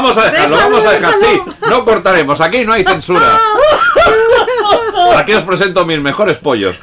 [0.00, 1.14] Vamos a dejar, lo vamos a dejar.
[1.20, 2.40] Sí, no cortaremos.
[2.40, 3.38] Aquí no hay censura.
[5.16, 6.78] Aquí os presento mis mejores pollos.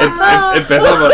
[0.00, 1.12] Em- em- empezamos.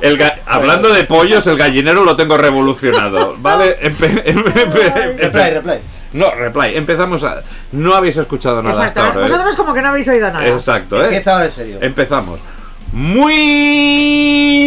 [0.00, 3.34] El Hablando de pollos, el gallinero lo tengo revolucionado.
[3.38, 3.78] ¿Vale?
[3.82, 5.80] Empe- em- empe- Replay, replay.
[6.12, 6.76] No, replay.
[6.76, 7.42] Empezamos a.
[7.72, 9.00] No habéis escuchado nada Exacto.
[9.00, 9.26] hasta ahora.
[9.26, 9.30] ¿eh?
[9.30, 10.46] Vosotros como que no habéis oído nada.
[10.46, 11.04] Exacto, ¿eh?
[11.04, 11.78] Empieza ahora en serio.
[11.80, 12.38] Empezamos.
[12.92, 14.66] Muy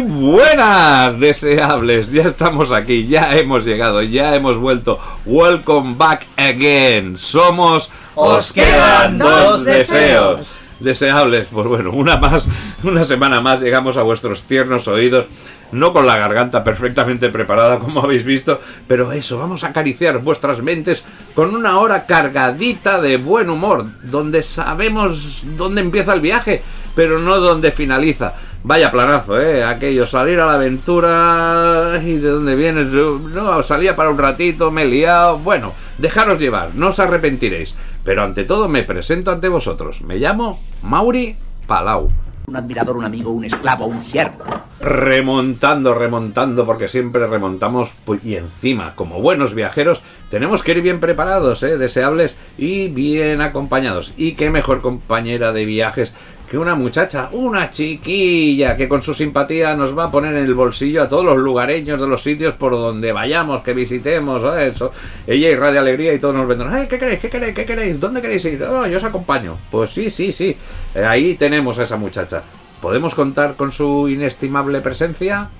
[0.00, 4.98] buenas deseables, ya estamos aquí, ya hemos llegado, ya hemos vuelto.
[5.24, 7.16] Welcome back again.
[7.18, 10.59] Somos Os quedan dos deseos.
[10.80, 12.48] Deseables, pues bueno, una más,
[12.82, 15.26] una semana más llegamos a vuestros tiernos oídos,
[15.72, 20.62] no con la garganta perfectamente preparada como habéis visto, pero eso, vamos a acariciar vuestras
[20.62, 21.04] mentes
[21.34, 26.62] con una hora cargadita de buen humor, donde sabemos dónde empieza el viaje,
[26.94, 28.34] pero no dónde finaliza.
[28.62, 29.64] Vaya planazo, ¿eh?
[29.64, 32.88] Aquello, salir a la aventura y de dónde vienes.
[32.88, 35.38] No, salía para un ratito, me he liado.
[35.38, 37.74] Bueno, dejaros llevar, no os arrepentiréis.
[38.04, 40.02] Pero ante todo me presento ante vosotros.
[40.02, 42.08] Me llamo Mauri Palau.
[42.46, 44.44] un admirador, un amigo, un esclavo, un siervo.
[44.80, 47.92] Remontando, remontando, porque siempre remontamos.
[48.22, 51.78] y encima, como buenos viajeros, tenemos que ir bien preparados, ¿eh?
[51.78, 54.12] deseables y bien acompañados.
[54.18, 56.12] Y qué mejor compañera de viajes
[56.50, 60.54] que una muchacha, una chiquilla, que con su simpatía nos va a poner en el
[60.54, 64.66] bolsillo a todos los lugareños de los sitios por donde vayamos, que visitemos, ¿eh?
[64.66, 64.90] eso.
[65.28, 66.74] Ella irradia alegría y todos nos vendrán.
[66.74, 68.00] ¡Ay, qué queréis, qué queréis, qué queréis!
[68.00, 68.60] ¿Dónde queréis ir?
[68.64, 69.58] "Oh, yo os acompaño.
[69.70, 70.56] Pues sí, sí, sí.
[70.96, 72.42] Eh, ahí tenemos a esa muchacha.
[72.82, 75.50] ¿Podemos contar con su inestimable presencia?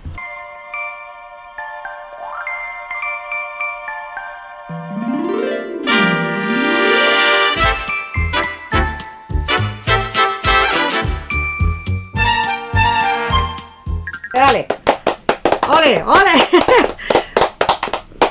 [15.81, 16.31] ¡Ole, ole!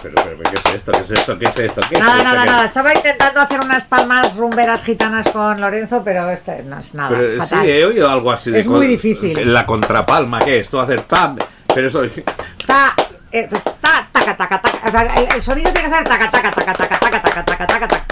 [0.04, 0.92] Pero, pero, ¿qué es esto?
[0.92, 1.40] ¿Qué es esto?
[1.40, 1.82] ¿Qué es esto?
[1.90, 2.24] ¿Qué es Nada, esto?
[2.30, 2.66] nada, ¿Qué- nada.
[2.66, 7.10] Estaba intentando hacer unas palmas rumberas gitanas con Lorenzo, pero este no es nada.
[7.10, 7.68] Pero, sí, fatal.
[7.70, 9.52] he oído algo así de Es muy difícil.
[9.52, 10.70] La contrapalma, ¿qué es?
[10.70, 11.38] Tú hacer pam.
[11.74, 12.04] Pero eso.
[12.04, 12.94] Está,
[13.32, 14.88] eh, está, taca, taca, taca.
[14.88, 17.68] O sea, el, el sonido tiene que hacer taca, taca, taca, taca, taca, taca, taca,
[17.68, 18.06] taca, taca.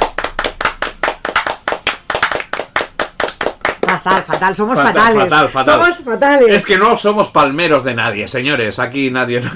[3.87, 5.23] Fatal, fatal, somos Fatal, fatales.
[5.23, 5.73] fatal, fatal.
[5.81, 6.55] Somos fatales.
[6.55, 8.79] Es que no somos palmeros de nadie, señores.
[8.79, 9.41] Aquí nadie.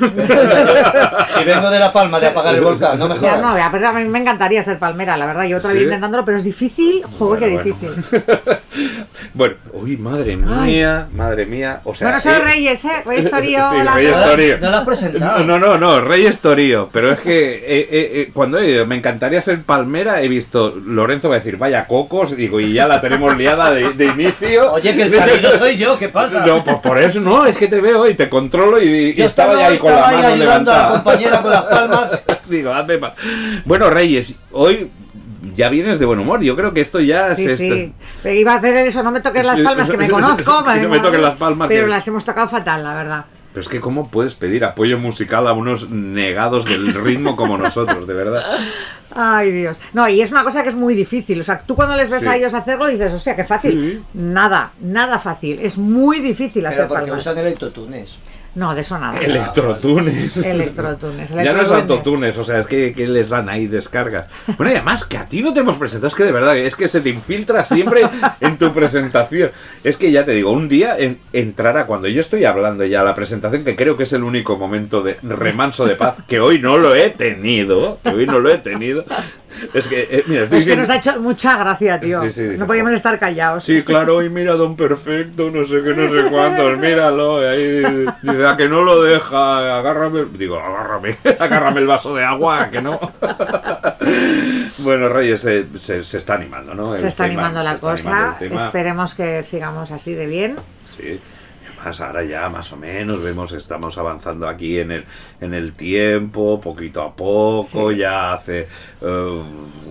[1.34, 3.42] Si vengo de La Palma de apagar el volcán, no me Ya jodas.
[3.42, 5.44] no, ya, pero a mí me encantaría ser palmera, la verdad.
[5.46, 5.86] Yo todavía ¿Sí?
[5.86, 7.04] intentándolo, pero es difícil.
[7.18, 7.96] Joder, qué Bueno, bueno.
[7.96, 8.24] difícil.
[9.34, 11.82] bueno, uy, madre mía, madre mía.
[11.84, 13.04] O sea, Bueno, soy eh, Reyes, ¿eh?
[13.06, 13.60] Reyes Torío.
[13.72, 13.94] Sí, hola.
[13.96, 14.58] Reyes No Torío.
[14.60, 15.40] no la has presentado.
[15.44, 16.90] No, no, no, Reyes Torío.
[16.92, 20.76] Pero es que eh, eh, eh, cuando he ido, me encantaría ser palmera, he visto,
[20.76, 24.74] Lorenzo va a decir, vaya cocos, digo, y ya la tenemos liada de, de inicio.
[24.74, 26.46] Oye, que el salido soy yo, ¿qué pasa?
[26.46, 29.26] No, pues por eso no, es que te veo y te controlo y, y Yo
[29.26, 30.90] estaba ya ahí con la mano ayudando a la levantada.
[30.92, 32.24] compañera con las palmas.
[32.48, 33.00] Digo, hazme
[33.66, 34.90] Bueno, Reyes, hoy
[35.56, 36.42] ya vienes de buen humor.
[36.42, 37.94] Yo creo que esto ya Sí, se sí.
[38.26, 40.38] Iba a hacer eso, no me toques las palmas, que me conozco.
[40.38, 41.02] sí, sí, madre no me mía.
[41.04, 43.26] toques las palmas, Pero que- las hemos tocado fatal, la verdad.
[43.54, 48.08] Pero es que cómo puedes pedir apoyo musical a unos negados del ritmo como nosotros,
[48.08, 48.42] de verdad.
[49.14, 49.78] Ay, Dios.
[49.94, 51.42] No, y es una cosa que es muy difícil.
[51.42, 52.30] O sea, tú cuando les ves Sí.
[52.30, 53.72] a ellos hacerlo dices, hostia, qué fácil.
[53.74, 54.04] Sí.
[54.14, 55.60] Nada, nada fácil.
[55.60, 57.22] Es muy difícil hacer Pero porque palmas.
[57.22, 58.18] usan el autotunes.
[58.54, 59.18] No, de eso nada.
[59.20, 60.36] Electrotunes.
[60.38, 61.32] Electrotunes.
[61.42, 64.28] Ya no es autotunes, o sea, es que, que les dan ahí descarga.
[64.58, 66.76] Bueno, y además que a ti no te hemos presentado, es que de verdad, es
[66.76, 68.02] que se te infiltra siempre
[68.42, 69.52] en tu presentación.
[69.84, 73.16] Es que ya te digo, un día en- entrará cuando yo estoy hablando ya la
[73.16, 76.78] presentación, que creo que es el único momento de remanso de paz, que hoy no
[76.78, 79.06] lo he tenido, que hoy no lo he tenido.
[79.74, 82.22] Es que, eh, mira, estoy Es que nos ha hecho mucha gracia, tío.
[82.24, 83.64] Sí, sí, dice, no podíamos estar callados.
[83.64, 87.42] Sí, claro, hoy mira Don Perfecto, no sé qué, no sé cuántos, míralo.
[87.42, 90.26] y ahí dice, a que no lo deja, agárrame.
[90.34, 93.00] Digo, agárrame, agárrame el vaso de agua, que no.
[94.80, 96.98] bueno, Reyes se, se- se está animando, ¿no?
[96.98, 98.38] Se está tema, animando la cosa.
[98.38, 98.66] animando.
[98.66, 100.56] Esperemos que sigamos así de bien.
[100.90, 101.20] Sí.
[101.82, 105.06] Además, ahora ya más o menos vemos, estamos avanzando aquí en el,
[105.42, 107.98] en el tiempo, poquito a poco, Sí.
[107.98, 108.68] ya hace
[109.02, 109.42] eh,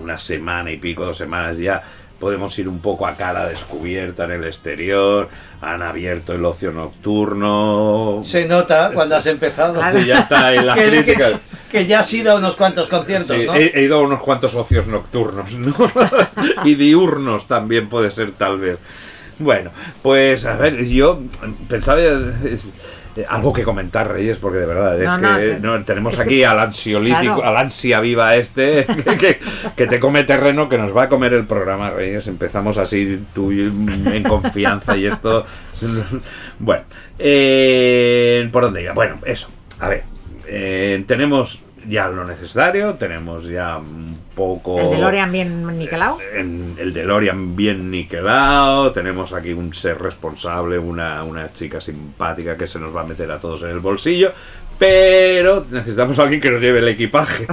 [0.01, 1.83] una semana y pico, dos semanas ya
[2.21, 5.29] podemos ir un poco a cara descubierta en el exterior,
[5.63, 8.23] han abierto el ocio nocturno.
[8.25, 9.81] Se nota cuando has empezado.
[9.91, 11.31] Sí, ya está ahí la que, que- crítica.
[11.73, 13.55] que ya has ido a unos cuantos conciertos, Sí, ¿no?
[13.55, 15.75] he, he ido a unos cuantos ocios nocturnos, ¿no?
[16.65, 18.79] y diurnos también puede ser tal vez.
[19.41, 19.71] Bueno,
[20.03, 21.21] pues a ver, yo
[21.69, 22.59] pensaba eh,
[23.17, 26.13] eh, algo que comentar, Reyes, porque de verdad es No, que no, que- no, tenemos
[26.15, 27.45] es que- aquí al ansiolítico, Claro.
[27.47, 29.41] al ansia viva este, que, que-
[29.77, 32.27] que te come terreno, que nos va a comer el programa, Reyes.
[32.29, 35.45] Empezamos así tú en confianza y esto.
[36.59, 36.83] Bueno,
[37.19, 38.93] eh, ¿por dónde iba?
[38.93, 39.49] Bueno, eso,
[39.79, 40.03] a ver,
[40.47, 44.79] eh, tenemos ya lo necesario, tenemos ya un poco...
[44.79, 46.19] El DeLorean bien niquelado.
[46.35, 52.67] En el DeLorean bien niquelado, tenemos aquí un ser responsable, una, una chica simpática que
[52.67, 54.33] se nos va a meter a todos en el bolsillo,
[54.79, 57.47] pero necesitamos a alguien que nos lleve el equipaje.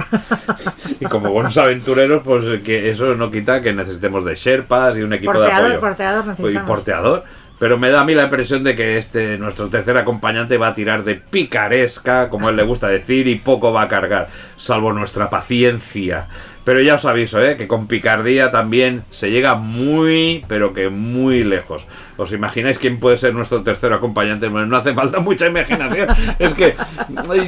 [1.00, 5.12] y como buenos aventureros, pues que eso no quita que necesitemos de Sherpas y un
[5.12, 5.80] equipo de Porteador, apoyo.
[5.80, 6.66] porteador Y necesitamos.
[6.66, 7.24] porteador.
[7.58, 10.74] Pero me da a mí la impresión de que este, nuestro tercer acompañante, va a
[10.74, 15.28] tirar de picaresca, como él le gusta decir, y poco va a cargar, salvo nuestra
[15.28, 16.28] paciencia.
[16.64, 17.56] Pero ya os aviso, ¿eh?
[17.56, 21.86] que con picardía también se llega muy, pero que muy lejos.
[22.18, 24.48] ¿Os imagináis quién puede ser nuestro tercer acompañante?
[24.48, 26.08] Bueno, no hace falta mucha imaginación.
[26.38, 26.76] es que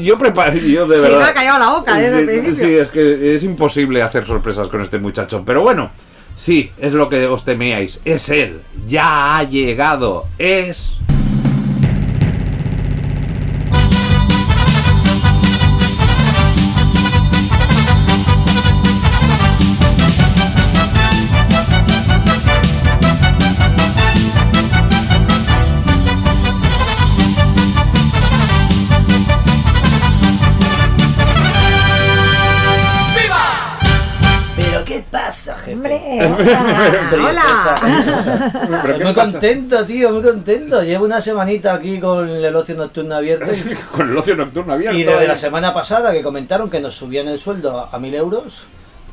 [0.03, 1.19] yo preparo, yo de Sí, verdad.
[1.19, 2.67] me ha callado la boca desde el Sí, principio.
[2.67, 5.43] sí, es que es imposible hacer sorpresas con este muchacho.
[5.45, 5.91] Pero bueno,
[6.41, 8.01] sí, es lo que os temíais.
[8.05, 8.63] Es él.
[8.87, 10.27] Ya ha llegado.
[10.39, 10.93] Es.
[36.25, 37.75] Hola.
[38.83, 39.33] ¿Pero muy pasa?
[39.33, 40.83] contento, tío, muy contento.
[40.83, 43.51] Llevo una semanita aquí con el ocio nocturno abierto.
[43.93, 44.99] Con el ocio nocturno abierto.
[44.99, 48.65] Y desde la semana pasada que comentaron que nos subían el sueldo a mil euros,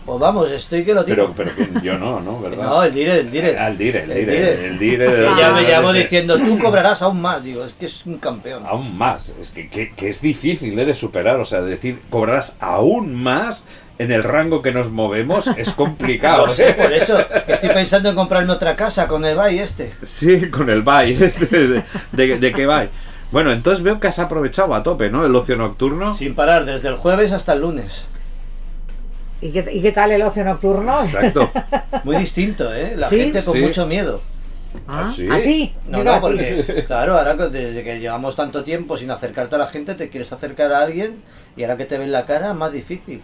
[0.05, 1.33] pues vamos, estoy que lo Pero, tiro.
[1.35, 2.39] pero que yo no, ¿no?
[2.41, 2.63] ¿Verdad?
[2.63, 3.57] No, el dire, el dire.
[3.59, 4.31] Al dire, el El dire.
[4.55, 4.67] dire.
[4.67, 7.43] El dire de Y ya me llamo diciendo, tú cobrarás aún más.
[7.43, 8.63] Digo, es que es un campeón.
[8.65, 9.33] Aún más.
[9.41, 10.85] Es que, que- que es difícil ¿eh?
[10.85, 11.39] de superar.
[11.41, 13.65] O sea, decir, cobrarás aún más
[13.99, 16.47] en el rango que nos movemos es complicado.
[16.47, 16.73] Lo sé, ¿eh?
[16.73, 17.17] por eso
[17.47, 19.91] estoy pensando en comprarme otra casa con el bay este.
[20.03, 22.89] Sí, con el bye, este, de, de, de qué bye.
[23.31, 25.25] Bueno, entonces veo que has aprovechado a tope, ¿no?
[25.25, 26.15] El ocio nocturno.
[26.15, 28.05] Sin parar, desde el jueves hasta el lunes.
[29.41, 30.99] ¿Y qué, y qué tal el ocio nocturno?
[31.03, 31.49] Exacto.
[32.03, 32.93] Muy distinto, ¿eh?
[32.95, 33.17] La ¿Sí?
[33.19, 33.59] gente con Sí.
[33.61, 34.21] mucho miedo.
[34.87, 35.27] Ah, ¿Sí?
[35.29, 35.73] ¿A ti?
[35.87, 39.95] No, no, porque, claro, ahora desde que llevamos tanto tiempo sin acercarte a la gente,
[39.95, 41.17] te quieres acercar a alguien
[41.55, 43.21] y ahora que te ven la cara, más difícil.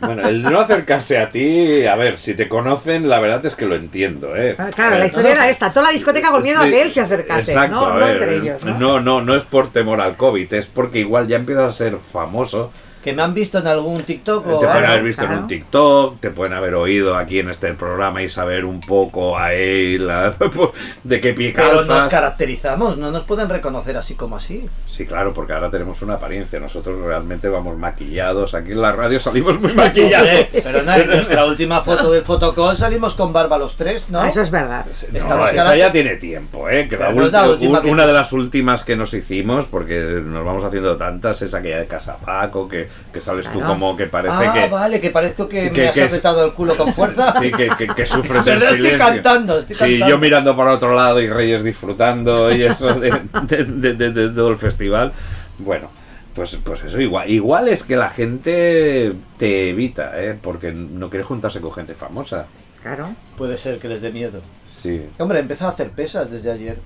[0.00, 3.66] Bueno, el no acercarse a ti, a ver, si te conocen, la verdad es que
[3.66, 4.54] lo entiendo, ¿eh?
[4.58, 5.72] Ah, Claro, A la historia era esta.
[5.72, 7.52] Toda la discoteca con miedo a Sí, que él se acercase.
[7.52, 8.64] Exacto, no, a no ver, entre ellos.
[8.64, 8.78] ¿no?
[8.78, 11.96] no, no, no es por temor al COVID, es porque igual ya empiezas a ser
[11.96, 12.72] famoso.
[13.04, 14.88] Que me han visto en algún TikTok o Te pueden algo.
[14.88, 18.64] haber visto en un TikTok, te pueden haber oído aquí en este programa y saber
[18.64, 20.34] un poco a él, a-
[21.04, 24.66] de qué pie Pero nos caracterizamos, no nos pueden reconocer así como así.
[24.86, 26.58] Sí, claro, porque ahora tenemos una apariencia.
[26.58, 28.54] Nosotros realmente vamos maquillados.
[28.54, 30.30] Aquí en la radio salimos muy maquillados.
[30.50, 34.22] Pero no, en nuestra última foto del fotocall salimos con barba los tres, ¿no?
[34.22, 34.86] Ah, Eso es verdad.
[35.12, 36.88] No, esa ya tiene tiempo, ¿eh?
[36.88, 38.82] Que la Pero no es la ulti- última un- que una nos- de las últimas
[38.84, 43.48] que nos hicimos, porque nos vamos haciendo tantas, es aquella de Casapaco, que, que sales
[43.52, 44.66] tú como que parece ah, que...
[44.68, 47.32] vale, que parezco que, que- me has que apretado el culo con fuerza.
[47.40, 48.98] Sí, que, que, que sufres Pero en estoy silencio.
[48.98, 50.08] cantando, estoy Sí, cantando.
[50.08, 53.10] yo mirando para otro lado y Reyes disfrutando y eso de,
[53.46, 55.12] de- de- de- de todo el festival.
[55.58, 55.88] Bueno,
[56.34, 60.36] pues, pues eso, igual, igual es que la gente te evita, ¿eh?
[60.40, 62.46] Porque no quiere juntarse con gente famosa.
[62.82, 63.14] Claro.
[63.38, 64.40] Puede ser que les dé miedo.
[64.82, 65.06] Sí.
[65.18, 66.76] Hombre, he empezado a hacer pesas desde ayer.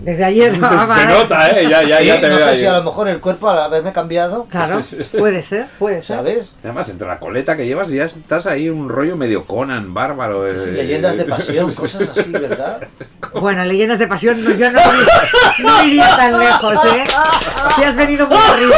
[0.00, 0.52] Desde ayer.
[0.58, 1.06] Se Ah, vale.
[1.12, 1.68] nota, ¿eh?
[1.68, 3.92] Ya, ya, Sí, ya te no sé si a lo mejor el cuerpo al haberme
[3.92, 5.16] cambiado, Claro, Sí, sí, sí.
[5.18, 6.16] puede ser, puede ser.
[6.16, 6.52] ¿sabes?
[6.62, 10.48] Además, entre la coleta que llevas ya estás ahí un rollo medio Conan, bárbaro.
[10.48, 10.54] eh.
[10.72, 12.80] Leyendas de pasión, cosas así, ¿verdad?
[13.34, 14.80] Bueno, leyendas de pasión, no, yo no,
[15.64, 17.04] no iría tan lejos, ¿eh?
[17.76, 18.76] Te has venido muy arriba.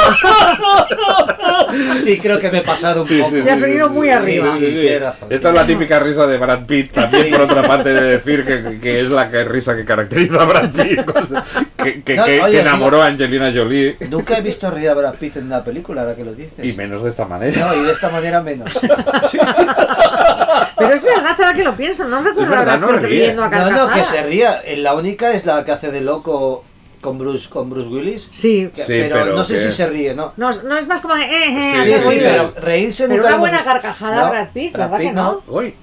[2.03, 3.37] Sí, creo que me he pasado un Sí, poco.
[3.37, 4.47] sí, Te has sí, venido sí, muy sí, arriba.
[4.47, 4.73] sí, sí, sí.
[4.81, 5.29] Tienes razón.
[5.31, 7.31] Esta es la típica risa de Brad Pitt, también Sí.
[7.33, 10.71] por otra parte de decir que, que es la que risa que caracteriza a Brad
[10.71, 11.10] Pitt,
[11.76, 14.95] que, que- No, que- oye, que enamoró a Angelina Jolie, Nunca he visto reír a
[14.95, 16.64] Brad Pitt en una película, ahora que lo dices.
[16.64, 17.67] y menos de esta manera.
[17.67, 18.73] No, y de esta manera menos.
[20.76, 23.21] Pero es verdad, ahora que lo pienso, no recuerdo verdad, haber no Pitt ríe.
[23.26, 24.61] riendo a No, no, que se ría.
[24.64, 26.64] Eh, La única es la que hace de loco
[27.00, 28.29] con Bruce, con Bruce Willis.
[28.33, 28.71] Sí.
[28.75, 30.33] Que- Sí, pero, pero no sé que- si se ríe, ¿no?
[30.37, 32.52] No, no es más como de, eh, eh, Sí, Sí, hacer sí, ruidos.
[32.55, 35.43] pero reírse Pero nunca una buena hemos- carcajada, Brad Pitt, ¿verdad que no?
[35.49, 35.75] Uy,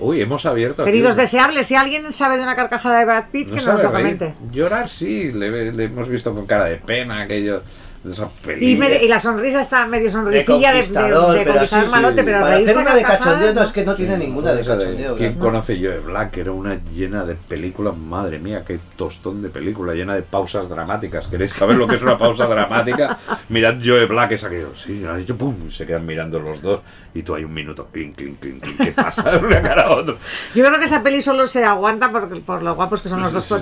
[0.00, 0.82] uy, hemos abierto.
[0.82, 3.66] aquí Queridos un- deseables, si alguien sabe de una carcajada de Brad Pitt, no que
[3.66, 4.34] nos lo comente.
[4.50, 7.62] Llorar sí, le, le hemos visto con cara de pena aquello
[8.04, 8.88] de esa Y, película.
[8.88, 11.92] me- y la sonrisa está medio De sonrisilla de, de, conquistador, de pero conquistador así,
[11.92, 14.62] malote, pero Para hacer a una de cachondeo no es que no tiene ninguna de
[14.62, 15.16] cachondeo.
[15.16, 16.36] ¿Quién conoce Joe Black?
[16.36, 21.26] Era una llena de película, madre mía, qué tostón de película, llena de pausas dramáticas.
[21.28, 23.18] ¿Queréis saber lo que es una pausa dramática?
[23.48, 26.80] Mirad Joe Black, es aquello, sí, ha dicho pum, y se quedan mirando los dos,
[27.14, 30.18] y tú hay un minuto, clink, clink, clink, ¿qué pasa de una cara a otro?
[30.54, 33.28] Yo creo que esa peli solo se aguanta por, por lo guapos que son los
[33.30, 33.60] Sí, dos sí, todo.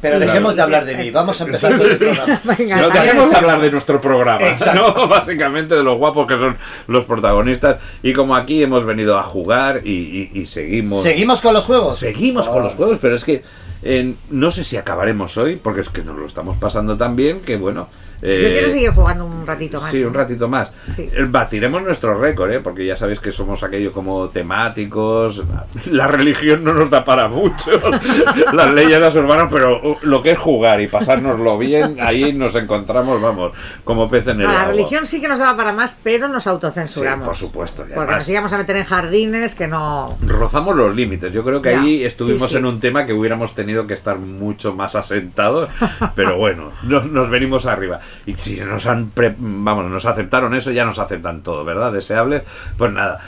[0.00, 1.10] Pero dejemos de hablar de mí.
[1.10, 2.40] Vamos a empezar con el programa.
[2.58, 4.94] Venga, No dejemos de hablar de nuestro programa, Exacto.
[4.96, 5.08] ¿no?
[5.08, 7.76] Básicamente de los guapos que son los protagonistas.
[8.02, 9.90] Y como aquí hemos venido a jugar y,
[10.32, 11.02] y- y seguimos.
[11.02, 11.98] ¿Seguimos con los juegos?
[11.98, 13.42] Seguimos con los juegos, pero es que
[13.82, 17.40] eh, no sé si acabaremos hoy, porque es que nos lo estamos pasando tan bien
[17.40, 17.88] que bueno.
[18.22, 19.90] Eh, Yo quiero seguir jugando un ratito más.
[19.90, 20.70] Sí, un ratito más.
[20.96, 21.08] Sí.
[21.12, 22.60] Eh, Batiremos nuestro récord, ¿eh?
[22.60, 25.42] porque ya sabéis que somos aquello como temáticos.
[25.90, 27.70] La religión no nos da para mucho.
[28.52, 33.20] Las leyendas urbanas, pero uh, lo que es jugar y pasárnoslo bien, ahí nos encontramos,
[33.20, 33.52] vamos,
[33.84, 34.72] como pez en el la agua.
[34.72, 37.26] religión sí que nos daba para más, pero nos Sí, autocensuramos.
[37.26, 37.82] por supuesto.
[37.82, 40.18] y Porque además- nos íbamos a meter en jardines que no.
[40.26, 41.32] rozamos los límites.
[41.32, 42.58] Yo creo que Ya, ahí estuvimos sí, sí.
[42.58, 45.68] en un tema que hubiéramos tenido que estar mucho más asentados,
[46.14, 48.00] pero bueno, no- nos venimos arriba.
[48.26, 51.92] Y si nos han, pre- vamos, nos aceptaron eso, ya nos aceptan todo, ¿verdad?
[51.92, 52.42] Deseables.
[52.76, 53.18] Pues nada,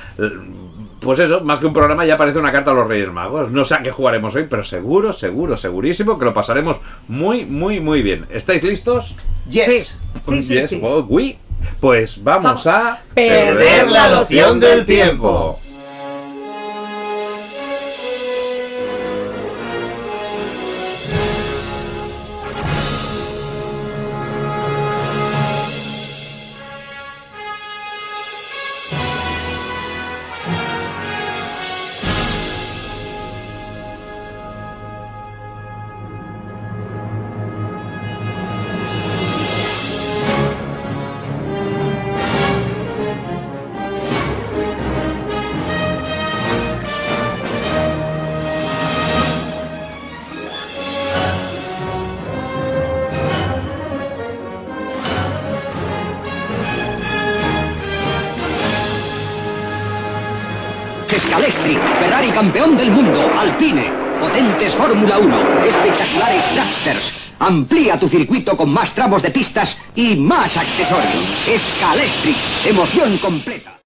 [1.00, 3.50] pues eso, más que un programa ya parece una carta a los Reyes Magos.
[3.50, 6.76] No sé a qué jugaremos hoy, pero seguro, seguro, segurísimo que lo pasaremos
[7.08, 8.26] muy, muy, muy bien.
[8.30, 9.14] ¿Estáis listos?
[9.48, 9.98] Yes.
[10.26, 10.76] Sí, sí, Yes, sí.
[10.76, 11.38] well, we.
[11.80, 12.66] Pues vamos Vamos.
[12.66, 15.60] a Perder la noción del tiempo.
[68.02, 71.23] Tu circuito con más tramos de pistas y más accesorios.
[71.78, 72.35] Scalestri,
[72.68, 73.81] emoción completa.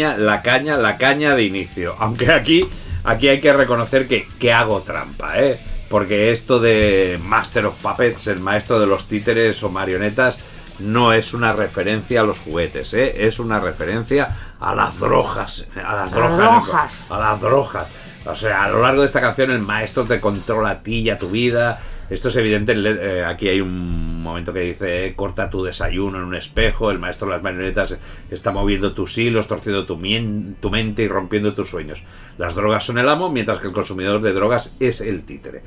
[0.00, 1.94] Caña, la caña, la caña de inicio.
[1.98, 2.66] Aunque aquí,
[3.04, 5.58] aquí hay que reconocer que, que hago trampa, ¿eh?
[5.88, 10.38] Porque esto de Master of Puppets, el maestro de los títeres o marionetas,
[10.78, 13.26] no es una referencia a los juguetes, ¿eh?
[13.26, 15.66] Es una referencia a las drogas.
[15.76, 16.38] A las drogas.
[16.38, 17.06] drogas.
[17.10, 17.86] A las drogas.
[18.24, 21.10] O sea, a lo largo de esta canción el maestro te controla a ti y
[21.10, 21.80] a tu vida.
[22.10, 26.24] Esto es evidente, eh, aquí hay un momento que dice, eh, corta tu desayuno en
[26.24, 27.96] un espejo, el maestro de las marionetas
[28.30, 32.02] está moviendo tus hilos, torciendo tu, mien- tu mente y rompiendo tus sueños.
[32.36, 35.62] Las drogas son el amo, mientras que el consumidor de drogas es el títere.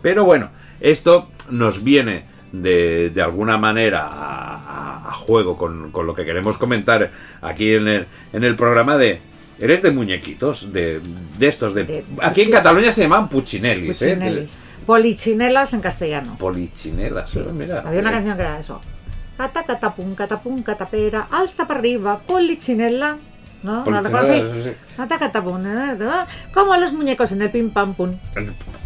[0.00, 2.22] Pero bueno, esto nos viene
[2.52, 7.10] de, de alguna manera a, a- a juego con, con lo que queremos comentar
[7.42, 9.20] aquí en el, en el programa de...
[9.60, 10.72] ¿Eres de muñequitos?
[10.72, 11.00] De,
[11.38, 11.82] de estos, de...
[11.84, 14.16] De aquí en Cataluña se llaman puchinellis, ¿eh?
[14.88, 16.36] Polichinelas en castellano.
[16.38, 17.40] Polichinelas, Sí.
[17.40, 17.46] ¿eh?
[17.52, 17.82] mira.
[17.84, 18.80] Había una canción que era eso.
[19.36, 20.14] Cata, catapum,
[20.62, 23.18] catapera, alza para arriba, polichinela.
[23.62, 23.76] ¿No?
[23.80, 24.64] ¿La Polichinela, reconocéis?
[24.64, 24.76] sí, sí.
[24.96, 25.96] Cata, catapum, eh,
[26.54, 28.16] como los muñecos en el pim pam pum.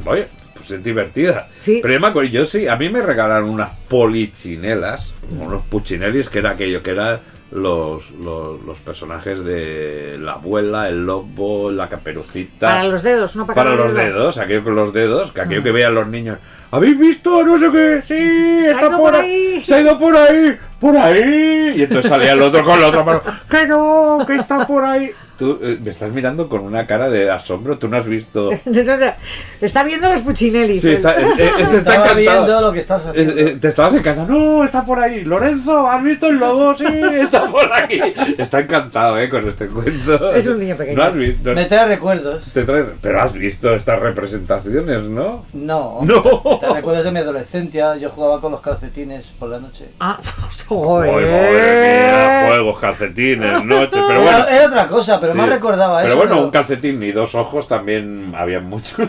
[0.04, 1.46] Oye, pues es divertida.
[1.60, 1.78] Sí.
[1.80, 6.40] Pero yo me acuerdo, yo sí, a mí me regalaron unas polichinelas, unos puchinelis, que
[6.40, 7.20] era aquello, que eran
[7.52, 12.68] los, los, los personajes de la abuela, el lobo, la caperucita.
[12.68, 14.04] Para los dedos, no para, Para los dedo.
[14.04, 15.64] dedos, aquello con los dedos, que aquello Mm.
[15.64, 16.38] que vean los niños.
[16.70, 17.44] ¿Habéis visto?
[17.44, 19.56] No sé qué, sí, está por ahí.
[19.56, 19.64] ahí.
[19.66, 21.74] Se ha ido por ahí, por ahí.
[21.76, 23.20] Y entonces salía el otro con la otra mano.
[23.50, 25.10] Que no, que está por ahí.
[25.42, 28.50] Tú eh, me estás mirando con una cara de asombro, tú no has visto.
[28.64, 29.12] No, no, no.
[29.60, 30.80] Está viendo los puchinelis.
[30.80, 32.16] Sí, está, eh, eh, está encantado.
[32.16, 33.32] viendo lo que estás haciendo.
[33.40, 34.32] eh, te estabas encantando.
[34.32, 35.24] No, está por ahí.
[35.24, 36.72] Lorenzo, ¿has visto el lobo?
[36.74, 36.84] Sí,
[37.20, 38.00] está por aquí.
[38.38, 39.28] Está encantado, ¿eh?
[39.28, 40.32] Con este cuento.
[40.32, 40.96] Es un niño pequeño.
[40.96, 41.52] No has visto.
[41.54, 42.44] Me trae recuerdos.
[42.52, 45.44] te trae- Pero has visto estas representaciones, ¿no?
[45.52, 45.98] No.
[46.02, 46.58] No.
[46.60, 47.96] Te recuerdos de mi adolescencia.
[47.96, 49.86] Yo jugaba con los calcetines por la noche.
[49.98, 50.18] Ah,
[50.68, 51.10] joder.
[51.12, 53.98] madre mía, juegos, calcetines, noche.
[54.06, 54.46] Pero era, bueno.
[54.48, 55.38] era otra cosa, pero sí.
[55.38, 56.16] más recordaba Pero eso.
[56.18, 59.08] bueno, pero- un calcetín y dos ojos también había muchos.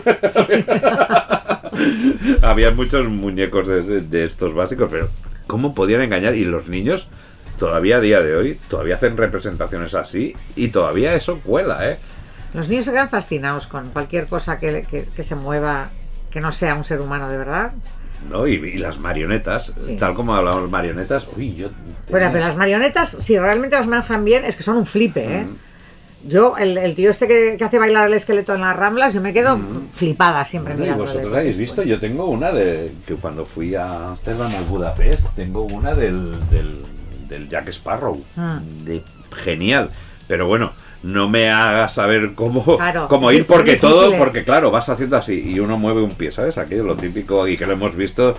[2.42, 5.08] había muchos muñecos de, de estos básicos, pero
[5.46, 6.34] ¿cómo podían engañar?
[6.34, 7.08] Y los niños,
[7.58, 11.98] todavía a día de hoy, todavía hacen representaciones así y todavía eso cuela, ¿eh?
[12.52, 15.90] Los niños se quedan fascinados con cualquier cosa que, que- que se mueva,
[16.30, 17.72] que no sea un ser humano de verdad.
[18.30, 18.46] ¿No?
[18.46, 19.96] Y, y las marionetas, Sí.
[19.98, 21.68] tal como hablamos marionetas, uy, yo...
[22.08, 25.44] Bueno, pero las marionetas, si realmente las manejan bien, es que son un flipe, ¿eh?
[25.44, 25.56] Mm.
[26.26, 29.20] Yo, el, el tío este que, que hace bailar el esqueleto en las ramblas, yo
[29.20, 29.58] me quedo
[29.92, 31.82] flipada siempre Bueno, ¿Y vosotros habéis visto?
[31.82, 32.92] Yo tengo una de.
[33.06, 36.82] que cuando fui a Amsterdam o Budapest, tengo una del, del,
[37.28, 38.22] del Jack Sparrow.
[38.36, 38.60] Ah.
[38.84, 39.02] De,
[39.44, 39.90] genial.
[40.26, 44.70] Pero bueno, no me hagas saber cómo, Claro, cómo ir, porque difícil todo, porque claro,
[44.70, 46.56] vas haciendo así y uno mueve un pie, ¿sabes?
[46.56, 48.38] Aquello, lo típico y que lo hemos visto.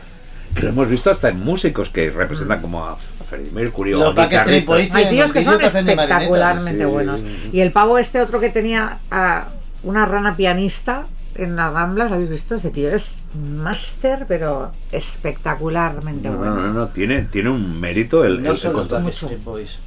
[0.56, 4.16] Que lo hemos visto hasta en músicos que representan como a Freddie Mercury o Los
[4.16, 4.66] Backstreet.
[4.66, 5.76] Boys Hay tíos que son marionetas.
[5.76, 6.90] espectacularmente sí.
[6.90, 7.22] buenos.
[7.52, 9.50] Y el pavo este otro que tenía a
[9.84, 12.56] una rana pianista en las ramblas, ¿lo habéis visto?
[12.56, 13.24] Ese tío es
[13.58, 16.56] máster, pero espectacularmente No, bueno.
[16.56, 19.80] no, no, no, tiene, tiene un mérito el, No el- son los el- Backstreet Boys.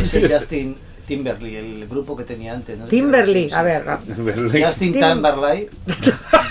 [0.00, 0.76] Es el Justin
[1.08, 2.78] Timberlake, el grupo que tenía antes.
[2.78, 2.84] ¿no?
[2.86, 3.84] Timberlake, Sí, a ver.
[4.64, 5.70] Justin Tim- Timberlake.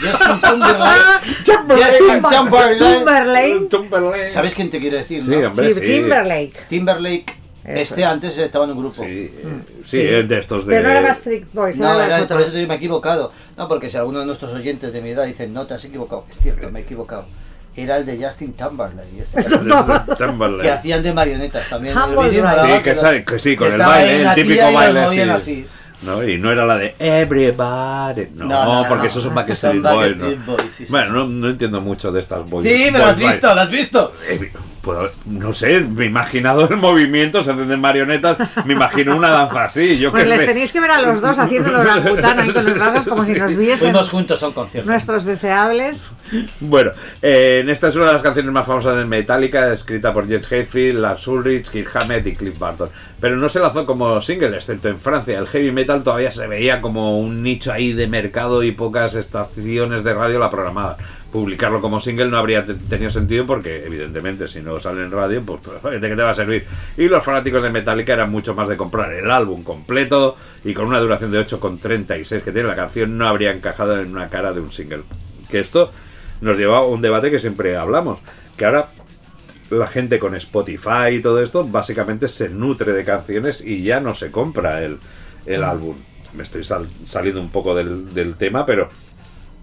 [0.01, 1.01] Justin Timberlake.
[1.45, 2.77] Justin Timberlake.
[2.77, 3.69] Timberlake.
[3.69, 4.31] Timberlake.
[4.31, 5.23] ¿Sabes quién te quiero decir?
[5.23, 5.47] Sí, no?
[5.47, 5.79] hombre, Sí.
[5.81, 6.53] Timberlake.
[6.67, 7.35] Timberlake.
[7.63, 8.07] Eso Este es.
[8.07, 8.95] antes estaba en un grupo.
[9.03, 9.31] Sí, eh,
[9.85, 9.97] sí, Sí.
[9.97, 10.75] de estos de.
[10.77, 13.31] Pero no era Backstreet Boys, No, era por eso me he equivocado.
[13.57, 16.23] No, porque si alguno de nuestros oyentes de mi edad dicen, no, te has equivocado.
[16.29, 17.25] Es cierto, me he equivocado.
[17.77, 19.19] Era el de Justin Timberlake.
[19.21, 19.41] este
[20.63, 21.93] que hacían de marionetas también.
[22.25, 22.31] el
[22.77, 24.99] Sí, que, los- sale- que sí, con que el baile, el típico baile
[25.31, 25.67] así.
[26.01, 26.23] ¿No?
[26.27, 28.27] Y no era la de Everybody.
[28.35, 29.07] No, No, no, porque no.
[29.09, 30.15] esos son Backstreet Boys.
[30.17, 30.25] ¿no?
[30.25, 30.91] Backstreet Boys, sí, sí.
[30.91, 32.63] Bueno, no, no entiendo mucho de estas boys.
[32.63, 34.13] Sí, me lo has boys visto, lo has visto.
[34.29, 39.15] Eh, puedo- no sé, me he imaginado el movimiento, se hacen de marionetas, me imagino
[39.15, 39.97] una danza así.
[39.97, 40.45] Yo Pues qué les sé.
[40.47, 43.55] tenéis que ver a los dos haciéndolo orangután ahí con los brazos como si nos
[43.55, 44.89] viesen Fuimos juntos a un concierto.
[44.89, 46.09] nuestros deseables.
[46.59, 50.49] Bueno, eh, esta es una de las canciones más famosas de Metallica, escrita por James
[50.51, 52.89] Hetfield, Lars Ulrich, Kirk Hammett y Cliff Barton.
[53.19, 55.39] Pero no se lanzó como single, excepto en Francia.
[55.39, 60.03] El heavy metal todavía se veía como un nicho ahí de mercado y pocas estaciones
[60.03, 60.97] de radio la programaban.
[61.31, 65.41] Publicarlo como single no habría te- tenido sentido porque, evidentemente, si no sale en radio,
[65.43, 65.61] pues
[66.01, 66.65] ¿de qué te va a servir?
[66.97, 70.85] Y los fanáticos de Metallica eran mucho más de comprar el álbum completo y con
[70.87, 74.61] una duración de 8,36 que tiene la canción no habría encajado en una cara de
[74.61, 75.03] un single.
[75.49, 75.91] Que esto
[76.41, 78.19] nos lleva a un debate que siempre hablamos,
[78.57, 78.87] que ahora
[79.69, 84.13] la gente con Spotify y todo esto básicamente se nutre de canciones y ya no
[84.13, 84.97] se compra el,
[85.47, 85.95] el álbum.
[86.33, 88.89] Me estoy sal- saliendo un poco del, del tema, pero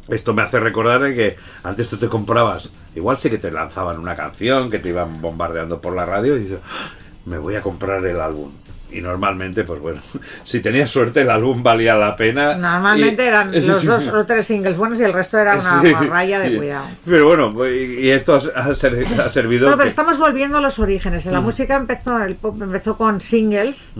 [0.09, 4.17] esto me hace recordar que antes tú te comprabas, igual sí que te lanzaban una
[4.17, 6.91] canción, que te iban bombardeando por la radio y dices, "Ah,
[7.27, 8.51] me voy a comprar el álbum.
[8.95, 10.01] Y normalmente, pues bueno,
[10.45, 12.55] si tenías suerte el álbum valía la pena.
[12.55, 13.87] Normalmente Y- eran los sí.
[13.87, 15.93] dos o tres singles buenos y el resto era una Sí.
[15.93, 16.87] raya de cuidado.
[17.05, 19.67] Pero bueno, y y esto ha, ha ser- ha servido.
[19.69, 21.27] No, pero que- estamos volviendo a los orígenes.
[21.27, 23.95] La música empezó, el pop empezó con singles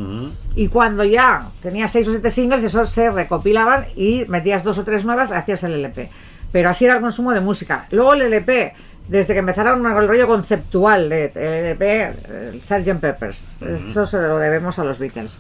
[0.55, 4.85] y cuando ya tenía seis o siete singles, esos se recopilaban y metías dos o
[4.85, 6.11] tres nuevas, hacías el LP.
[6.53, 7.87] Pero así era el consumo de música.
[7.91, 8.75] Luego el LP,
[9.09, 12.03] desde que empezaron el rollo conceptual de LP,
[12.53, 13.01] el Sgt.
[13.01, 15.39] Peppers, eso se lo debemos a los Beatles.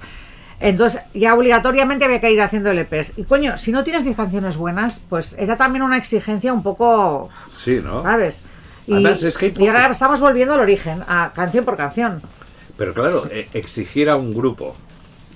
[0.61, 3.14] Entonces, ya obligatoriamente había que ir haciendo LPs.
[3.16, 7.29] Y coño, si no tienes 10 canciones buenas, pues era también una exigencia un poco
[7.48, 8.03] Sí, ¿no?
[8.03, 8.42] ¿sabes?
[8.87, 12.22] Y, Además, es que y ahora estamos volviendo al origen, a canción por canción.
[12.77, 14.77] Pero claro, eh, exigir a un grupo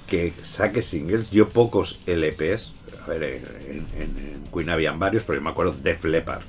[0.07, 2.73] que saque singles, yo pocos LPs,
[3.05, 6.43] a ver, en, en- en Queen habían varios, pero yo me acuerdo Def Leppard.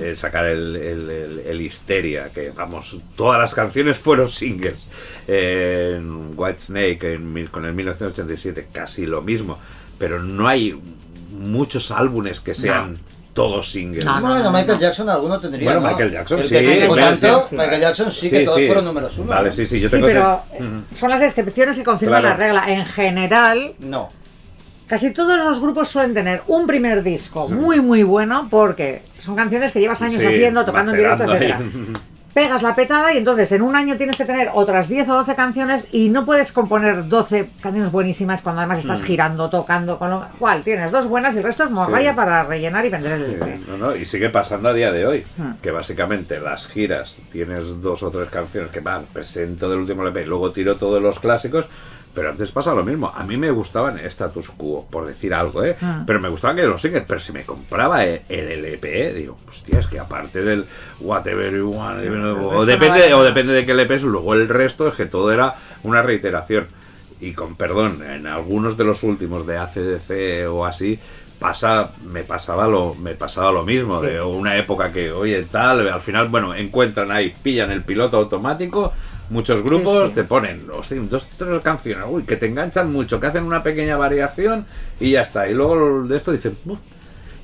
[0.00, 4.86] Eh, sacar el, el, el- el Histeria, que vamos, todas las canciones fueron singles.
[5.28, 9.58] Eh, en White Snake, en mil- con el 1987, casi lo mismo.
[9.98, 10.78] Pero no hay
[11.30, 12.98] muchos álbumes que sean
[13.34, 14.04] todos singles.
[14.04, 15.64] No, Bueno, Michael Jackson alguno tendría.
[15.72, 15.88] Bueno, ¿no?
[15.88, 16.54] Michael Jackson, sí,
[16.96, 17.46] tanto.
[17.52, 18.66] Michael Jackson sí, que Sí, todos sí.
[18.66, 19.26] fueron números uno.
[19.28, 19.54] Vale, ¿no?
[19.54, 20.82] sí, sí, yo Sí, tengo pero que- Ujú.
[20.94, 22.38] son las excepciones que confirman Claro.
[22.38, 22.72] la regla.
[22.72, 24.08] En general, No.
[24.86, 29.72] Casi todos los grupos suelen tener un primer disco muy, muy bueno porque son canciones
[29.72, 31.60] que llevas años Sí, haciendo, tocando en directo, etcétera.
[32.34, 35.36] Pegas la petada y entonces en un año tienes que tener otras 10 o 12
[35.36, 39.04] canciones y no puedes componer 12 canciones buenísimas cuando además estás Mm.
[39.04, 42.16] girando, tocando, con lo cual tienes dos buenas y el resto es morralla Sí.
[42.16, 43.60] para rellenar y vender el LP.
[43.68, 45.52] No, no, y sigue pasando a día de hoy, Hmm.
[45.62, 50.26] que básicamente las giras tienes dos o tres canciones que van, presento del último LP,
[50.26, 51.66] luego tiro todos los clásicos,
[52.14, 53.12] pero antes pasa lo mismo.
[53.14, 55.76] A mí me gustaban status quo, por decir algo, ¿eh?
[55.80, 56.04] Hmm.
[56.06, 59.78] Pero me gustaban que los singles, pero si me compraba el, el LP, digo, hostia,
[59.80, 60.66] es que aparte del
[61.00, 61.98] whatever you want,
[62.52, 65.32] o depende, no o depende de qué LP es, luego el resto es que todo
[65.32, 66.66] era una reiteración.
[67.20, 70.98] Y con perdón, en algunos de los últimos de ACDC o así,
[71.38, 74.06] pasa me pasaba lo me pasaba lo mismo Sí.
[74.06, 78.92] de una época que oye tal al final bueno encuentran ahí pillan el piloto automático
[79.30, 80.14] muchos grupos Sí, sí.
[80.16, 83.96] te ponen hostia, dos tres canciones uy que te enganchan mucho que hacen una pequeña
[83.96, 84.66] variación
[85.00, 86.78] y ya está y luego de esto dicen "Uf".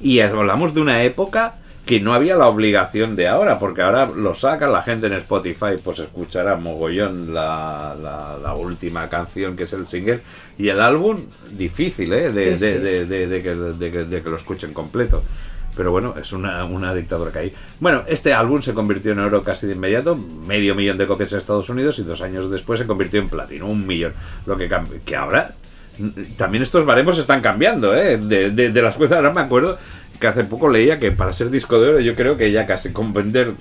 [0.01, 1.55] y hablamos de una época
[1.87, 5.77] que no había la obligación de ahora, porque ahora lo saca la gente en Spotify,
[5.83, 10.21] pues escuchará mogollón la, la, la última canción que es el single
[10.59, 12.31] y el álbum difícil, ¿eh?
[12.31, 15.23] De, Sí, de- de- de- que, de que- de que lo escuchen completo.
[15.81, 17.55] Pero bueno, es una, una dictadura que hay.
[17.79, 21.39] Bueno, este álbum se convirtió en oro casi de inmediato, medio millón de copias en
[21.39, 24.13] Estados Unidos y dos años después se convirtió en platino, un millón.
[24.45, 24.69] Lo que,
[25.07, 25.55] que ahora
[25.97, 28.19] mm, también estos baremos están cambiando, ¿eh?
[28.19, 29.79] De, de, de las cuentas, ahora me acuerdo
[30.21, 32.93] que hace poco leía que para ser disco de oro yo creo que ya casi
[32.93, 33.55] con vender,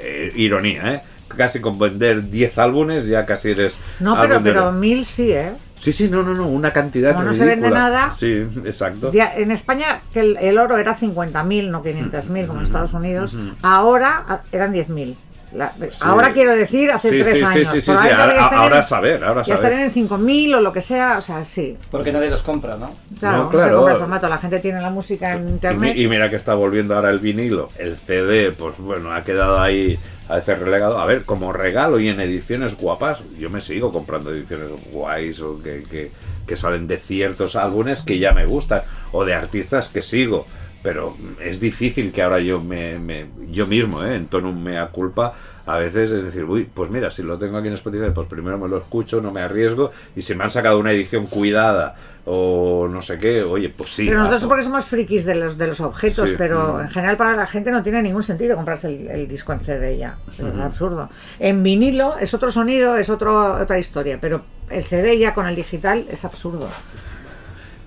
[0.00, 1.02] eh, ironía, ¿eh?
[1.26, 3.76] Casi con vender 10 álbumes ya casi eres...
[3.98, 5.54] No, pero, pero mil sí, ¿eh?
[5.82, 8.12] Sí, sí, no, no, no, una cantidad Como no se vende nada.
[8.16, 9.10] Sí, exacto.
[9.12, 13.36] Ya, En España, que el, el oro era 50.000, no 500.000 como en Estados Unidos,
[13.62, 15.16] ahora eran 10.000.
[15.54, 17.68] La- Ahora quiero decir, hace Sí, tres sí, años.
[17.68, 19.72] sí, sí, sí, Probablemente ahora- ahora en- saber, ahora Ya saber.
[19.72, 21.76] estarían en 5.000 o lo que sea, o sea, sí.
[21.90, 22.90] Porque nadie los compra, ¿no?
[23.20, 23.68] Claro, No, no, claro.
[23.68, 25.96] se compra el formato, la gente tiene la música en Y, internet.
[25.96, 29.98] y mira que está volviendo ahora el vinilo, el CD, pues bueno, ha quedado ahí
[30.28, 30.98] a veces relegado.
[30.98, 35.60] A ver, como regalo y en ediciones guapas, yo me sigo comprando ediciones guays o
[35.62, 36.12] que, que,
[36.46, 38.80] que salen de ciertos álbumes que ya me gustan
[39.12, 40.46] o de artistas que sigo.
[40.82, 44.16] Pero es difícil que ahora yo me, me- yo mismo, ¿eh?
[44.16, 47.68] en tono mea culpa, a veces es decir, uy, pues mira, si lo tengo aquí
[47.68, 50.78] en Spotify, pues primero me lo escucho, no me arriesgo, y si me han sacado
[50.80, 54.06] una edición cuidada o no sé qué, oye, pues sí.
[54.06, 56.34] Pero nosotros porque somos frikis de los, de los objetos, Sí.
[56.36, 59.60] pero en general para la gente no tiene ningún sentido comprarse el, el disco en
[59.60, 60.16] CD ya.
[60.28, 61.10] Es absurdo.
[61.38, 65.54] En vinilo es otro sonido, es otro, otra historia, pero el CD ya con el
[65.54, 66.68] digital es absurdo.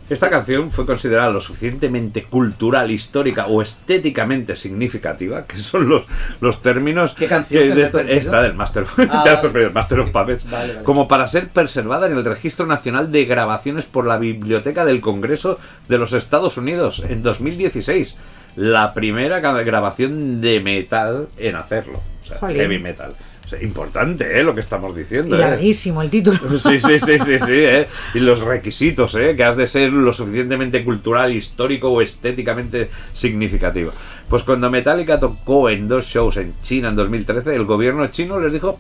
[0.08, 6.04] Esta canción fue considerada lo suficientemente cultural, histórica o estéticamente significativa, que son los,
[6.42, 9.70] los términos ¿Qué canción que que de esta, esta del Master, Ah, vale.
[9.72, 10.84] Master of Puppets, Vale, vale.
[10.84, 15.58] como para ser preservada en el Registro Nacional de Grabaciones por la Biblioteca del Congreso
[15.88, 18.16] de los Estados Unidos en 2016.
[18.58, 23.14] La primera gra- grabación de metal en hacerlo, o sea, heavy metal.
[23.62, 24.44] Importante, ¿eh?
[24.44, 25.36] Lo que estamos diciendo.
[25.36, 25.40] ¿eh?
[25.40, 26.40] larguísimo el título.
[26.58, 27.88] Sí, sí, sí, sí, sí, ¿eh?
[28.14, 29.36] Y los requisitos, ¿eh?
[29.36, 33.92] Que has de ser lo suficientemente cultural, histórico o estéticamente significativo.
[34.30, 38.52] Pues cuando Metallica tocó en dos shows en China en 2013, el gobierno chino les
[38.54, 38.80] dijo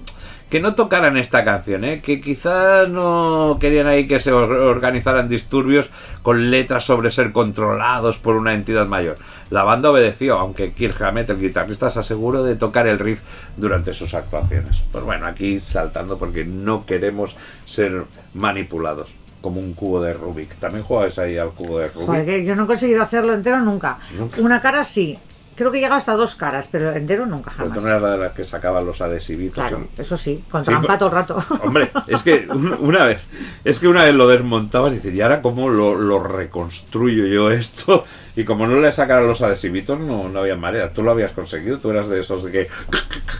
[0.49, 2.01] que no tocaran esta canción, ¿eh?
[2.01, 5.89] que quizás no querían ahí que se or- organizaran disturbios
[6.23, 9.17] con letras sobre ser controlados por una entidad mayor.
[9.51, 13.21] La banda obedeció, aunque Kirk Hammett, el guitarrista, se aseguró de tocar el riff
[13.57, 14.81] durante sus actuaciones.
[14.91, 18.03] Pues bueno, aquí saltando porque no queremos ser
[18.33, 19.09] manipulados.
[19.41, 20.55] Como un cubo de Rubik.
[20.55, 22.07] ¿También jugáis ahí al cubo de Rubik?
[22.07, 23.99] Joder, que yo no he conseguido hacerlo entero nunca.
[24.17, 24.41] Nunca.
[24.41, 25.19] Una cara sí.
[25.55, 27.75] Creo que he llegado hasta dos caras, pero entero nunca Pero jamás.
[27.77, 29.55] tú no eras la de las que sacaban los adhesivitos.
[29.55, 31.43] Claro, en- eso sí, con trampa pero- todo el rato.
[31.63, 33.25] Hombre, es que un- una vez,
[33.63, 37.51] es que una vez lo desmontabas y dices, ¿y ahora cómo lo, lo reconstruyo yo
[37.51, 38.03] esto?
[38.35, 40.91] Y como no le sacaran los adhesivitos, no, no había manera.
[40.91, 42.67] Tú lo habías conseguido, tú eras de esos de que,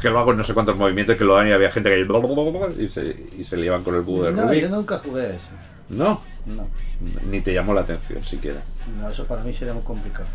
[0.02, 2.00] que lo hago en no sé cuántos movimientos, que lo dan y había gente que
[2.82, 4.62] y se, y se liaban con el cubo de No, Rubik.
[4.62, 5.50] yo nunca jugué a eso.
[5.90, 6.68] No, No,
[7.30, 8.62] ni te llamó la atención siquiera.
[9.00, 10.28] no, eso para mí sería muy complicado.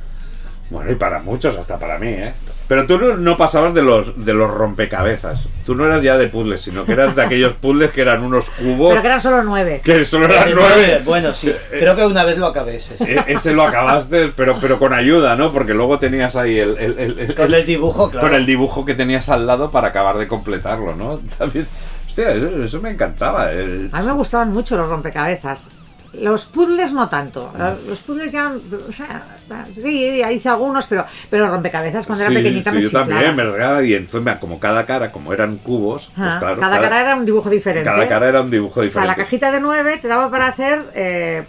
[0.70, 2.32] Bueno, y para muchos, hasta para mí, ¿eh?
[2.68, 5.48] Pero tú no, no pasabas de los, de los rompecabezas.
[5.66, 8.48] Tú no eras ya de puzzles, sino que eras de aquellos puzzles que eran unos
[8.50, 9.80] cubos Pero que eran solo nueve.
[9.84, 11.02] que solo eran Eh, nueve.
[11.04, 12.96] Bueno, sí, creo que una vez lo acabé ese.
[12.96, 13.04] sí.
[13.08, 15.52] E- Ese lo acabaste, pero, pero con ayuda, ¿no?
[15.52, 18.28] Porque luego tenías ahí el, el- el- el- Con el dibujo, claro.
[18.28, 21.18] con el dibujo que tenías al lado para acabar de completarlo, ¿no?
[21.38, 21.66] También,
[22.06, 23.50] hostia, eso, eso me encantaba.
[23.50, 25.70] el- A mí me gustaban mucho los rompecabezas.
[26.12, 27.52] Los puzzles no tanto.
[27.86, 28.48] Los puzzles ya.
[28.88, 29.26] O sea,
[29.74, 32.90] sí, ya hice algunos, pero, pero los rompecabezas cuando Sí, era pequeñita sí, me yo
[32.90, 33.52] también, me chiflaban.
[33.54, 37.14] regala, y encima como cada cara, como eran cubos, pues Ah, claro, cada, cara era
[37.14, 37.88] un dibujo diferente.
[37.88, 39.08] cada cara era un dibujo o sea, diferente.
[39.08, 40.82] la cajita de nueve te daba para hacer.
[40.94, 41.44] Eh,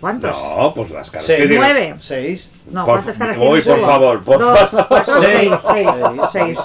[0.00, 0.30] ¿Cuántos?
[0.36, 1.26] No, pues las caras.
[1.26, 1.46] Seis.
[1.56, 1.94] Nueve.
[2.00, 2.50] Seis.
[2.70, 4.86] No, Por- ¿cuántas caras Uy, por Uno, favor, por dos, favor.
[4.88, 5.88] cuatro, seis, seis,
[6.32, 6.58] seis,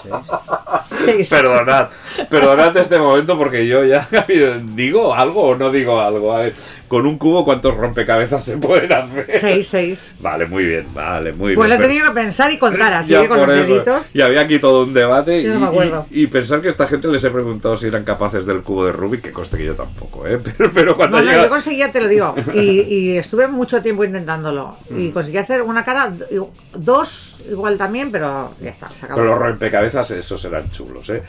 [1.05, 1.29] seis.
[1.29, 1.89] Perdonad,
[2.29, 4.07] perdonad este momento porque yo ya
[4.75, 6.33] digo algo o no digo algo.
[6.35, 6.53] A ver,
[6.87, 9.27] con un cubo, ¿cuántos rompecabezas se pueden hacer?
[9.39, 10.15] Seis, seis.
[10.19, 11.83] Vale, muy bien, vale, muy Pues lo bien.
[11.83, 13.27] he tenido que pensar y contar así, Ya ¿eh?
[13.27, 13.63] con los eso.
[13.63, 14.15] deditos.
[14.15, 16.05] Y había aquí todo un debate Yo no y, me acuerdo.
[16.11, 18.91] y- y pensar que esta gente les he preguntado si eran capaces del cubo de
[18.91, 20.39] Rubik, que conste que yo tampoco, ¿eh?
[20.57, 24.03] Pero, pero cuando No, no, yo conseguía, te lo digo, y, y estuve mucho tiempo
[24.03, 24.75] intentándolo.
[24.89, 24.99] Mm.
[24.99, 26.13] Y conseguí hacer una cara,
[26.73, 29.21] dos igual también, pero ya está, se acabó.
[29.21, 31.21] Pero los rompecabezas, esos eran chulos, ¿eh?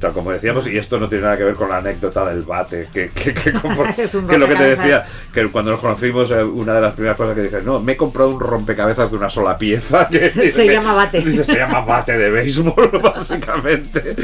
[0.00, 2.88] Tal como decíamos, y esto no tiene nada que ver con la anécdota del bate,
[2.92, 3.52] que, que, que,
[3.96, 6.94] Es un que lo que te decía, que cuando nos conocimos, eh, una de las
[6.94, 10.08] primeras cosas que dije, no, me he comprado un rompecabezas de una sola pieza.
[10.14, 11.20] Que Se llama bate.
[11.20, 14.16] dice, se llama bate de béisbol, básicamente.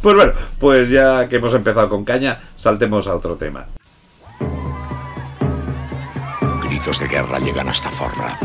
[0.00, 3.66] Pues bueno, pues ya que hemos empezado con caña, saltemos a otro tema.
[6.62, 8.36] Gritos de guerra llegan hasta Forrado.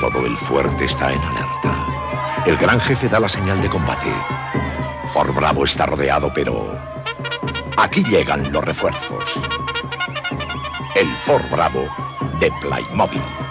[0.00, 2.42] Todo el fuerte está en alerta.
[2.44, 4.12] El gran jefe da la señal de combate.
[5.12, 6.78] Fort Bravo está rodeado, pero
[7.78, 9.24] aquí llegan los refuerzos.
[10.94, 11.88] El Fort Bravo
[12.38, 13.45] de Playmobil.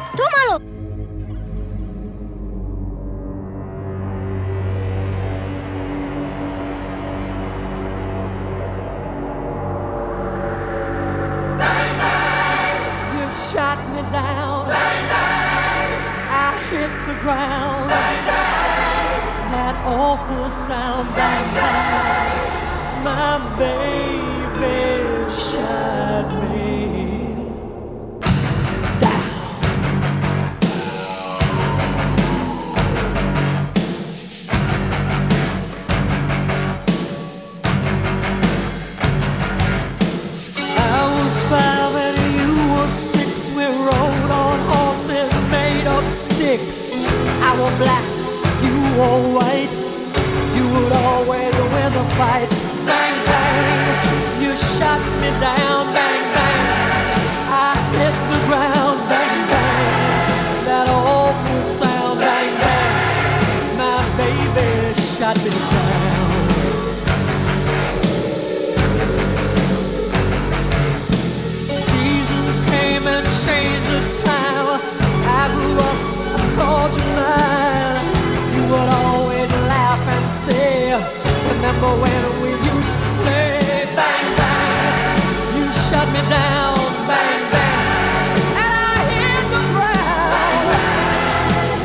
[16.88, 17.89] Hit the ground.
[19.54, 21.08] That awful sound.
[21.15, 22.36] Bang, bang.
[23.08, 24.76] My baby
[25.32, 26.85] shot me.
[46.15, 46.93] Sticks.
[47.43, 48.06] I were black,
[48.63, 49.80] you were white.
[50.56, 52.49] You would always win the fight.
[52.88, 55.82] Bang bang, you shot me down.
[55.93, 56.65] Bang bang,
[57.51, 58.97] I hit the ground.
[59.12, 62.19] Bang bang, that awful sound.
[62.19, 66.32] Bang bang, my baby shot me down.
[71.75, 74.85] Seasons came and changed the time.
[75.45, 75.97] I grew up,
[76.41, 78.05] I called you mine.
[78.55, 80.97] You would always laugh and say,
[81.53, 83.86] Remember when we used to play?
[83.93, 85.21] Bang, bang.
[85.53, 86.73] You shut me down,
[87.05, 88.41] bang, bang.
[88.58, 90.65] And I hit the ground.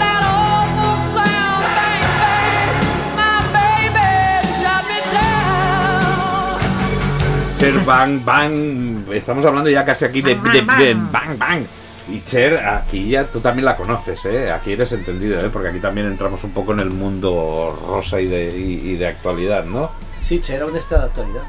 [0.01, 2.73] That awful sound, bang, bang.
[3.21, 4.09] My baby
[4.57, 6.57] shut me down.
[7.61, 8.55] Cher Bang Bang,
[9.13, 10.95] estamos hablando ya casi aquí de, Bang, de- bang, de.
[11.13, 11.61] Bang Bang.
[12.11, 14.51] Y Cher, aquí ya tú también la conoces, ¿eh?
[14.51, 15.49] Aquí eres entendido, ¿eh?
[15.53, 19.07] Porque aquí también entramos un poco en el mundo rosa y de, y, y de
[19.07, 19.91] actualidad, ¿no?
[20.23, 21.43] Sí, Cher aún está de actualidad.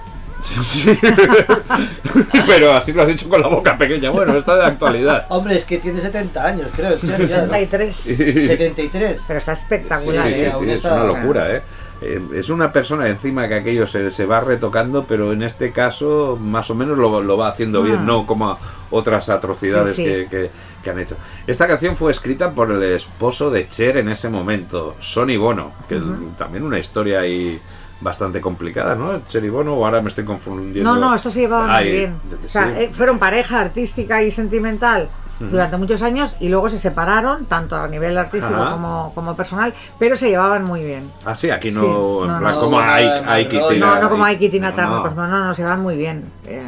[0.44, 0.98] Sí.
[2.48, 4.10] Pero así lo has hecho con la boca pequeña.
[4.10, 5.26] Bueno, está de actualidad.
[5.30, 6.98] Hombre, es que tiene 70 años, creo.
[6.98, 7.54] Cher ya, ¿no?
[7.54, 7.96] 73.
[7.96, 9.20] Sí, 73.
[9.28, 10.38] Pero está sí, espectacular, sí, ¿eh?
[10.50, 11.62] sí, aún es está- una locura, ¿eh?
[12.02, 16.38] Eh, Es una persona encima que aquello se, se va retocando, pero en este caso
[16.42, 18.04] más o menos lo, lo va haciendo bien, Ah.
[18.06, 18.58] no como
[18.90, 20.10] otras atrocidades Sí, sí.
[20.10, 20.52] Que, que-
[20.84, 21.16] que han hecho.
[21.46, 26.02] Esta canción fue escrita por el esposo de Cher en ese momento, Sonny Bono, que
[26.40, 27.60] también una historia ahí
[28.00, 29.22] bastante complicada, ¿no?
[29.28, 30.92] Cher y Bono, o ahora me estoy confundiendo.
[30.96, 32.16] No, no, esto se llevaba muy bien.
[32.32, 32.46] sí.
[32.48, 35.08] O sea, eh, fueron pareja artística y sentimental
[35.50, 38.72] durante muchos años y luego se separaron, tanto a nivel artístico Ajá.
[38.74, 41.10] como, como personal, pero se llevaban muy bien.
[41.26, 42.60] Ah, sí, aquí no, Sí, en no, plan no.
[42.60, 45.02] como No, hay, no, hay no, como Ike y Tina Turner, no.
[45.02, 46.26] pues no, no, no, se llevan muy bien.
[46.46, 46.62] Eh,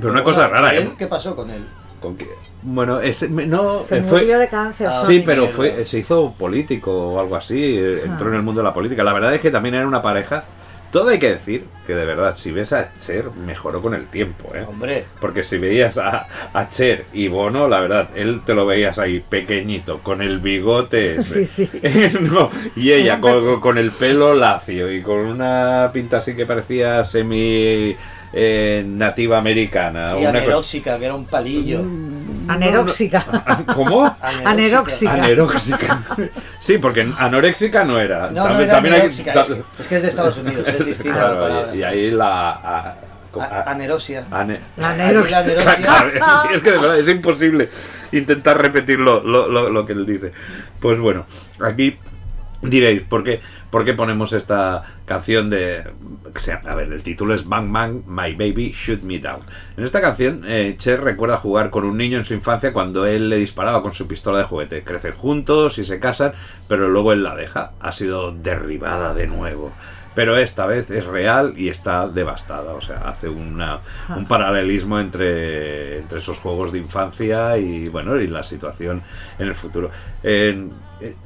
[0.00, 0.74] Pero una cosa rara.
[0.74, 0.90] ¿eh?
[0.98, 1.64] ¿Qué pasó con él?
[2.00, 2.28] ¿Con qué?
[2.62, 4.88] Bueno, ese, no, se eh, fue, murió de cáncer.
[4.92, 8.60] Ah, Sí, pero fue, se hizo político o algo así, eh, entró en el mundo
[8.60, 9.04] de la política.
[9.04, 10.42] La verdad es que también era una pareja.
[10.90, 14.54] Todo hay que decir que de verdad, si ves a Cher, mejoró con el tiempo,
[14.54, 14.64] ¿eh?
[14.66, 18.98] Hombre, Porque si veías a, a Cher y Bono, la verdad, él te lo veías
[18.98, 21.22] ahí pequeñito, con el bigote.
[21.22, 21.68] Sí, ese.
[21.68, 21.70] sí.
[22.20, 27.96] No, y ella con, el pelo lacio y con una pinta así que parecía semi
[28.32, 30.18] eh, nativa americana.
[30.18, 31.82] y una que era un palillo.
[32.48, 33.24] Aneróxica.
[33.74, 34.16] ¿Cómo?
[34.44, 35.12] Aneróxica.
[35.12, 36.00] Aneróxica.
[36.60, 38.30] Sí, porque anoréxica no era.
[38.30, 41.34] No, no era aneróxica, ta- es, es que es de Estados Unidos, es distinta Claro,
[41.34, 41.74] la palabra.
[41.76, 42.50] y, ahí la.
[42.50, 42.94] a-
[43.66, 44.24] anerosia.
[44.30, 45.40] ane- La anerosia.
[46.52, 47.68] Es que de verdad es imposible
[48.12, 50.32] intentar repetir lo, lo- lo- lo que él dice.
[50.80, 51.26] Pues bueno,
[51.62, 51.98] aquí
[52.62, 55.84] diréis, ¿por qué, por qué ponemos esta canción de...
[56.64, 59.42] a ver, el título es Bang Bang, My Baby Shoot Me Down.
[59.76, 63.28] En esta canción, eh, Cher recuerda jugar con un niño en su infancia cuando él
[63.28, 64.84] le disparaba con su pistola de juguete.
[64.84, 66.32] Crecen juntos y se casan,
[66.66, 67.72] pero luego él la deja.
[67.80, 69.72] Ha sido derribada de nuevo.
[70.14, 72.72] Pero esta vez es real y está devastada.
[72.74, 73.78] O sea, hace una,
[74.16, 79.02] un paralelismo entre, entre esos juegos de infancia y bueno y la situación
[79.38, 79.90] en el futuro.
[80.22, 80.68] Eh,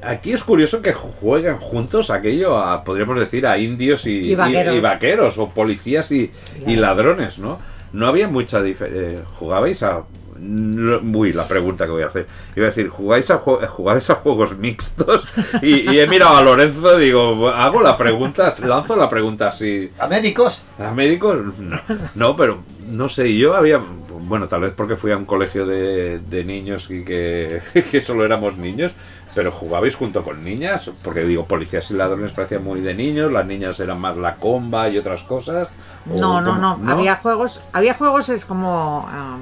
[0.03, 4.77] aquí es curioso que juegan juntos aquello a, podríamos decir, a indios y, Y vaqueros.
[4.77, 6.31] y vaqueros, o policías y,
[6.67, 7.59] ladrones, ¿no?
[7.93, 9.25] No había mucha diferencia.
[9.39, 10.03] ¿Jugabais a.?
[10.43, 12.27] Uy, la pregunta que voy a hacer.
[12.57, 15.27] Iba a decir, ¿jugáis a, ¿jugabais a juegos mixtos?
[15.63, 19.91] Y, y he mirado a Lorenzo, digo, hago la pregunta, lanzo la pregunta así.
[19.99, 20.63] ¿A médicos?
[20.79, 21.39] ¿A médicos?
[21.59, 21.79] No,
[22.15, 23.81] no, pero no sé, yo había,
[24.25, 28.25] bueno, tal vez porque fui a un colegio de, de niños y que, que solo
[28.25, 28.93] éramos niños,
[29.35, 33.47] pero jugabais junto con niñas, porque digo, policías y ladrones parecían muy de niños, las
[33.47, 35.69] niñas eran más la comba y otras cosas.
[36.07, 37.63] No, no, no, Había juegos.
[37.73, 39.07] Había juegos es como.
[39.09, 39.37] ah,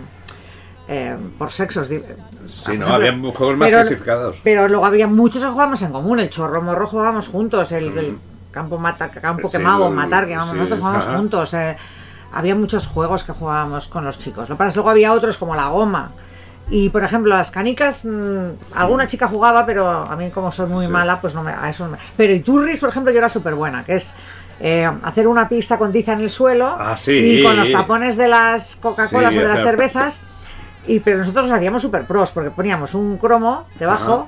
[0.92, 1.86] eh, por sexos.
[1.88, 2.08] Sí, por
[2.74, 4.36] no, ejemplo, había juegos más pero- clasificados.
[4.42, 6.18] Pero luego había muchos que jugábamos en común.
[6.18, 7.70] El chorro morro jugábamos juntos.
[7.70, 8.18] El, el
[8.50, 9.50] campo mata, campo Mm.
[9.50, 11.16] Sí, quemado, el- matar, que vamos, sí, nosotros jugábamos ajá.
[11.16, 11.54] juntos.
[11.54, 11.76] eh,
[12.32, 14.48] había muchos juegos que jugábamos con los chicos.
[14.48, 16.10] Lo que pasa es que luego había otros como la goma.
[16.72, 20.86] Y por ejemplo, las canicas, mm, alguna chica jugaba, pero a mí, como soy muy
[20.86, 20.92] Sí.
[20.92, 21.98] mala, pues no me, a eso no me.
[22.16, 24.14] Pero Iturris, por ejemplo, yo era súper buena, que es
[24.60, 27.12] eh, hacer una pista con tiza en el suelo Ah, sí.
[27.12, 30.20] y con los tapones de las Coca-Colas Sí, o de las pero- cervezas.
[30.90, 34.26] Y, pero nosotros los hacíamos super pros, porque poníamos un cromo debajo,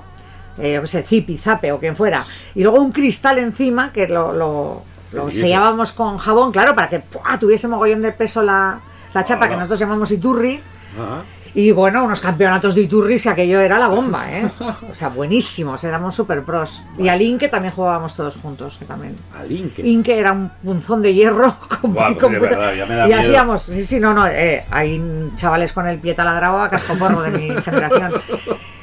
[0.57, 2.23] eh, yo qué sé, zipi, zape o quien fuera,
[2.55, 5.41] y luego un cristal encima que lo, lo, lo dices?
[5.41, 7.37] sellábamos con jabón, claro, para que ¡pua!
[7.37, 8.79] tuviese mogollón de peso la,
[9.13, 10.61] la chapa que nosotros llamamos Iturri.
[10.95, 11.23] Ajá.
[11.55, 14.47] Y bueno, unos campeonatos de Iturris que aquello era la bomba, ¿eh?
[14.91, 16.81] O sea, buenísimos, éramos super pros.
[16.97, 19.15] Y al Inque también jugábamos todos juntos, que también.
[19.37, 19.81] Al Inque.
[19.87, 23.07] Inque era un punzón de hierro con, Guau, con puta- verdad, ya me da y
[23.09, 23.19] miedo.
[23.21, 27.31] hacíamos, sí, sí, no, no, eh, hay chavales con el pie taladrado a cascoporro de
[27.31, 28.13] mi generación.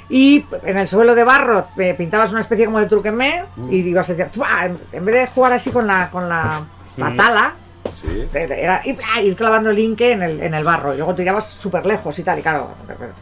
[0.09, 4.11] Y en el suelo de barro eh, pintabas una especie como de truquemé y ibas
[4.11, 4.31] a decir,
[4.93, 6.63] en vez de jugar así con la, con la,
[6.97, 7.55] la tala,
[7.93, 8.29] Sí.
[8.33, 9.23] era ir, ¡plá!
[9.23, 12.23] ir clavando el inque en el, en el barro y luego tirabas súper lejos y
[12.23, 12.71] tal y claro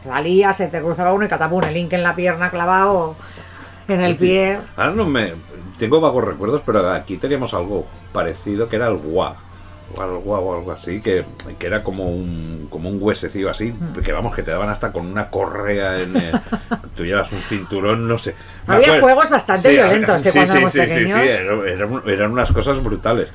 [0.01, 3.17] salías se te cruzaba uno y catapum el inque en la pierna clavado
[3.89, 5.33] en el pie Ahora no me.
[5.79, 9.37] Tengo vagos recuerdos, pero aquí teníamos algo parecido que era el gua.
[9.97, 11.25] O algo, o algo así, que,
[11.59, 14.01] que era como un, como un huesecillo así, Mm.
[14.03, 16.33] que vamos, que te daban hasta con una correa en el-
[16.95, 18.35] tú llevas un cinturón, no sé.
[18.67, 20.31] Había juegos bastante violentos, ¿eh?
[20.31, 21.19] sí, cuando sí, éramos sí, sí, pequeños.
[21.23, 23.29] sí, era- eran, eran unas cosas brutales.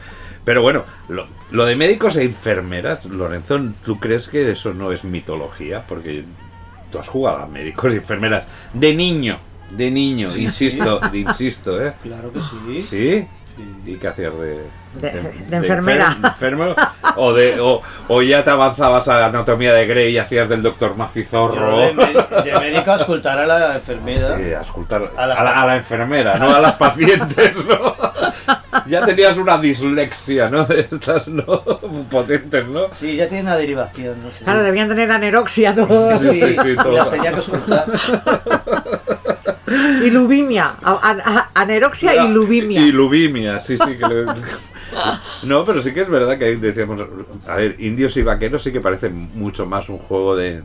[0.46, 5.04] Pero bueno, lo, lo de médicos e enfermeras, Lorenzo, ¿tú crees que eso no es
[5.04, 5.84] mitología?
[5.88, 6.26] Porque
[6.92, 9.38] tú has jugado a médicos y enfermeras de niño,
[9.72, 11.94] de niño, insisto, de- insisto, ¿eh?
[12.04, 12.82] Claro que sí.
[12.84, 13.28] ¿Sí?
[13.86, 14.64] ¿Y qué hacías de,
[15.00, 16.10] De- de enfermera.
[16.20, 16.76] enfer- enfermo?
[17.18, 20.90] ¿O, de, o, o ya te avanzabas a anatomía de Grey y hacías del doctor
[20.92, 21.78] Yo Macizorro?
[21.78, 21.94] de,
[22.52, 24.36] de médico a escultar a la enfermera.
[24.38, 27.96] Sí, a escultar A a la- la, a la enfermera, no a las pacientes, ¿no?
[28.88, 30.66] Ya tenías una dislexia, ¿no?
[30.66, 31.64] De estas, ¿no?
[32.10, 32.88] Potentes, ¿no?
[32.96, 34.44] Sí, ya tiene una derivación, no sé.
[34.44, 36.20] Claro, si- debían tener aneroxia todos.
[36.22, 37.86] Sí, sí, sí, las tenía que ocultar.
[40.04, 40.76] Y lubimia.
[40.84, 42.82] A- a- a- aneroxia y lubimia.
[42.82, 43.98] Y lubimia, sí, sí.
[43.98, 44.26] Que le-
[45.44, 47.02] No, pero sí que es verdad que ahí decíamos,
[47.48, 50.62] a ver, indios y vaqueros sí que parece mucho más un juego de,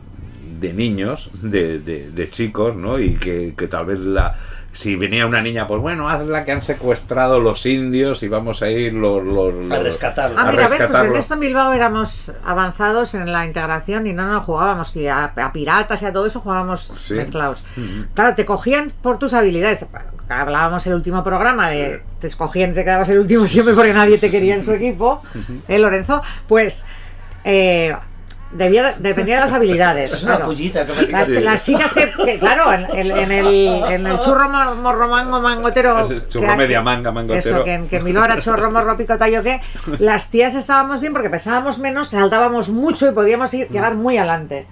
[0.59, 2.99] de niños, de, de- de chicos, ¿no?
[2.99, 4.35] Y que, que tal vez la...
[4.71, 8.69] Si venía una niña, pues bueno, hazla que han secuestrado los indios y vamos a
[8.69, 9.23] ir los...
[9.23, 10.37] los, A los- rescatarlo.
[10.39, 14.13] Ah, a mira, ves, pues en esto en Bilbao éramos avanzados en la integración y
[14.13, 17.15] no nos jugábamos y a, a piratas y a todo eso jugábamos Sí.
[17.15, 17.63] mezclados.
[18.13, 19.85] Claro, te cogían por tus habilidades.
[20.29, 24.29] Hablábamos el último programa de te escogían, te quedabas el último siempre porque nadie te
[24.29, 25.23] quería en su equipo,
[25.67, 26.21] ¿eh, Lorenzo?
[26.47, 26.85] Pues
[27.43, 27.95] eh,
[28.51, 30.13] debía, dependía de las habilidades.
[30.13, 30.45] Es una claro.
[30.51, 31.39] pullita que me Las, Sí.
[31.41, 35.39] las chicas que, que, claro, en, en- en el, en el churro mo- morro mango
[35.41, 35.99] mangotero.
[36.01, 37.39] Ese churro que- media manga, mangotero.
[37.57, 39.59] Eso, que, que en Bilbao era chorro morro picota yo qué.
[39.99, 44.65] Las tías estábamos bien porque pesábamos menos, saltábamos mucho y podíamos ir, llegar muy adelante.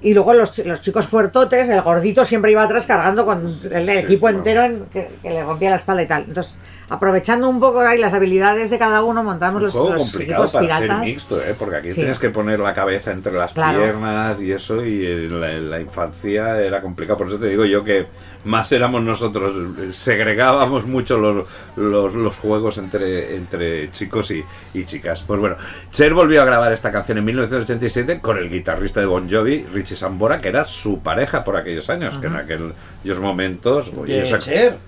[0.00, 4.26] Y luego los, los chicos fuertotes, el gordito siempre iba atrás cargando con el equipo
[4.26, 4.38] claro.
[4.38, 6.24] entero en- que, que le rompía la espalda y tal.
[6.28, 6.56] Entonces,
[6.90, 10.44] aprovechando un poco ahí las habilidades de cada uno, montamos Un los, juego los complicado
[10.44, 10.98] equipos para piratas.
[10.98, 11.54] ser mixto, ¿eh?
[11.58, 11.94] Porque aquí Sí.
[11.96, 13.78] tienes que poner la cabeza entre las Claro.
[13.82, 17.18] piernas y eso, y en la, en la infancia era complicado.
[17.18, 18.06] Por eso te digo yo que
[18.44, 19.52] más éramos nosotros,
[19.94, 25.22] segregábamos mucho los, los, los juegos entre, entre chicos y, y chicas.
[25.26, 25.56] Pues bueno,
[25.90, 29.96] Cher volvió a grabar esta canción en 1987 con el guitarrista de Bon Jovi, Richie
[29.96, 33.92] Sambora, que era su pareja por aquellos años, que en aquellos momentos...
[33.96, 34.78] oye, De esa- Cher.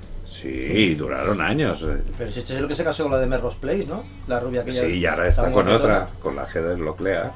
[0.40, 1.84] Sí, duraron años.
[2.16, 4.04] Pero si este es el que se casó con la de Melrose Place, ¿no?
[4.28, 4.82] La rubia que ya.
[4.82, 7.32] Sí, y ahora está con otra, con la Heather Locklear.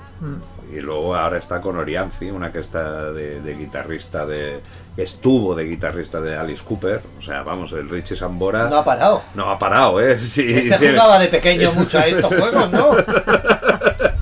[0.74, 4.60] Y luego ahora está con Orianzi, una que está de, de guitarrista de.
[4.96, 7.00] estuvo de guitarrista de Alice Cooper.
[7.18, 8.68] O sea, vamos, el Richie Sambora.
[8.68, 9.22] No ha parado.
[9.34, 10.18] no ha parado, ¿eh?
[10.26, 10.88] Sí, Este sí.
[10.88, 12.96] jugaba de pequeño mucho a estos juegos, ¿no?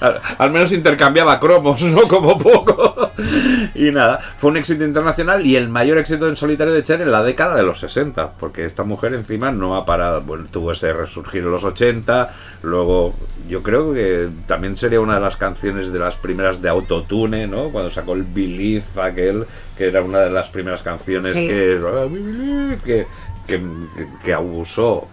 [0.00, 2.02] Al, al menos intercambiaba cromos, ¿no?
[2.02, 3.10] Como poco.
[3.74, 7.10] Y nada, fue un éxito internacional y el mayor éxito en solitario de Cher en
[7.10, 10.92] la década de los 60, porque esta mujer encima no ha parado, bueno, tuvo ese
[10.92, 12.32] resurgir en los 80,
[12.62, 13.14] luego
[13.48, 17.70] yo creo que también sería una de las canciones de las primeras de Autotune, ¿no?
[17.70, 19.46] Cuando sacó el Believe aquel,
[19.76, 21.48] que era una de las primeras canciones Sí.
[21.48, 21.80] que,
[22.84, 23.06] que,
[23.46, 23.60] que,
[24.24, 25.08] que abusó,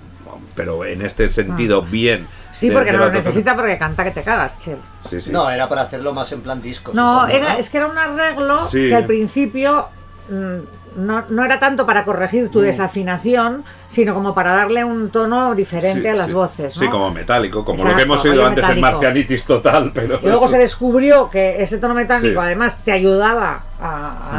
[0.56, 2.26] pero en este sentido bien.
[2.54, 4.78] Sí, de- porque de no lo necesita porque canta que te cagas, Chel.
[5.10, 5.32] Sí, sí.
[5.32, 6.92] No, era para hacerlo más en plan disco.
[6.94, 8.90] No, supongo, era, es que era un arreglo Sí.
[8.90, 9.88] que al principio
[10.30, 15.54] mm, no, no era tanto para corregir tu desafinación, sino como para darle un tono
[15.56, 16.34] diferente Sí, a las sí.
[16.34, 16.76] voces.
[16.76, 16.82] ¿no?
[16.82, 18.88] Sí, como metálico, como lo que hemos oído antes en metálico.
[19.02, 20.18] Marcianitis total, pero...
[20.22, 22.46] Y luego se descubrió que ese tono metálico Sí.
[22.46, 23.88] además te ayudaba a,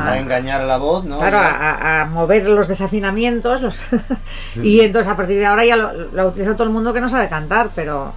[0.09, 1.19] A a- engañar a la voz, ¿no?
[1.19, 3.61] claro, a, a- a mover los desafinamientos.
[3.63, 3.81] Los
[4.63, 7.09] y entonces a partir de ahora ya lo, lo utiliza todo el mundo que no
[7.09, 8.13] sabe cantar, pero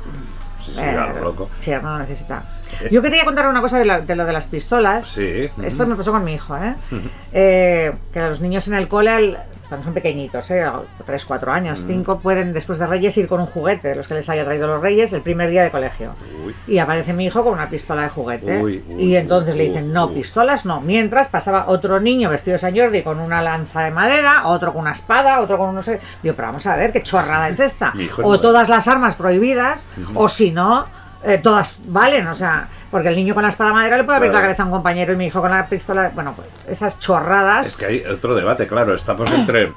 [0.64, 1.50] Sí, sí, eh, a lo loco.
[1.60, 2.44] sí, no lo necesita.
[2.92, 5.06] Yo quería contar una cosa de, la- de lo de las pistolas.
[5.08, 5.50] Sí.
[5.64, 6.76] Esto me pasó con mi hijo, ¿eh?
[7.34, 10.66] Eh, que los niños en el cole, el- cuando son pequeñitos, ¿eh?
[11.06, 14.14] 3, 4 años, 5, pueden después de Reyes ir con un juguete, de los que
[14.14, 16.14] les haya traído los Reyes, el primer día de colegio.
[16.46, 16.56] Uy.
[16.68, 18.62] Y aparece mi hijo con una pistola de juguete.
[18.62, 20.80] Uy, uy, y entonces le dicen, no, pistolas no.
[20.80, 24.84] Mientras pasaba otro niño vestido de San Jordi con una lanza de madera, otro con
[24.84, 26.00] una espada, otro con no sé.
[26.24, 27.92] Digo, pero vamos a ver, ¿qué chorrada es esta?
[28.24, 30.88] O todas las armas prohibidas, o si no,
[31.24, 34.18] eh, todas valen, o sea, porque el niño con la espada de madera le puede
[34.18, 34.44] abrir Claro.
[34.44, 37.68] la cabeza a un compañero y mi hijo con la pistola, bueno, pues esas chorradas.
[37.68, 39.74] Es que hay otro debate, claro, estamos entre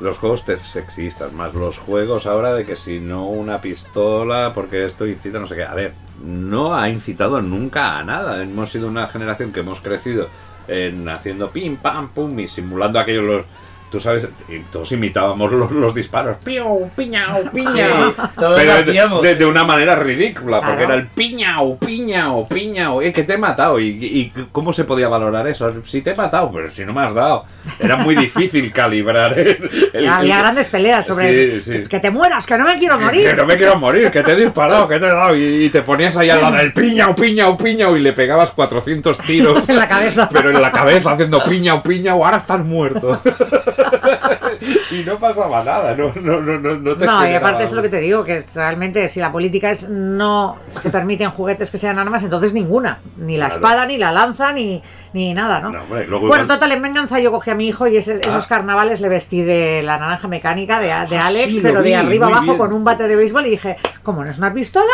[0.00, 5.06] los juegos sexistas, más los juegos ahora de que si no una pistola, porque esto
[5.06, 5.64] incita no sé qué.
[5.64, 5.92] A ver,
[6.24, 8.42] no ha incitado nunca a nada.
[8.42, 10.28] Hemos sido una generación que hemos crecido
[10.68, 13.44] en haciendo pim, pam, pum y simulando aquellos los...
[13.90, 16.36] Tú sabes, y todos imitábamos los, los disparos.
[16.44, 18.14] Piñao, piñao.
[18.36, 23.02] Lo Pero de, una manera ridícula, porque era el piñao, piñao, piñao.
[23.02, 23.80] Eh, que te he matado.
[23.80, 25.72] ¿Y, y cómo se podía valorar eso?
[25.84, 27.44] Si te he matado, pero si no me has dado.
[27.80, 31.82] Era muy difícil calibrar el, el- Había el- grandes peleas sobre Sí, sí.
[31.88, 33.36] que te mueras, que no me quiero Que morir.
[33.36, 35.36] no me quiero morir, que te he disparado, que te he dado.
[35.36, 37.96] Y, y te ponías ahí al lado del piñao, piñao, piñao.
[37.96, 39.68] Y le pegabas 400 tiros.
[39.68, 40.28] En la cabeza.
[40.32, 42.24] Pero en la cabeza haciendo piñao, piñao.
[42.24, 43.20] Ahora estás muerto.
[44.90, 45.94] y no pasaba nada.
[45.94, 48.42] No, no, no, no, no te No, y aparte es lo que te digo, que
[48.54, 52.98] realmente si la política es no se permiten juguetes que sean armas, entonces ninguna.
[53.16, 53.54] Ni la Claro.
[53.54, 54.82] espada, ni la lanza, ni,
[55.12, 55.70] ni nada, ¿no?
[55.70, 58.20] No, hombre, luego bueno, igual- total, en venganza yo cogí a mi hijo y ese-
[58.20, 58.48] esos Ah.
[58.48, 61.96] carnavales le vestí de la naranja mecánica de, de Ah, Alex, sí, pero vi, de
[61.96, 62.58] arriba abajo bien.
[62.58, 64.86] con un bate de béisbol y dije, como no es una pistola,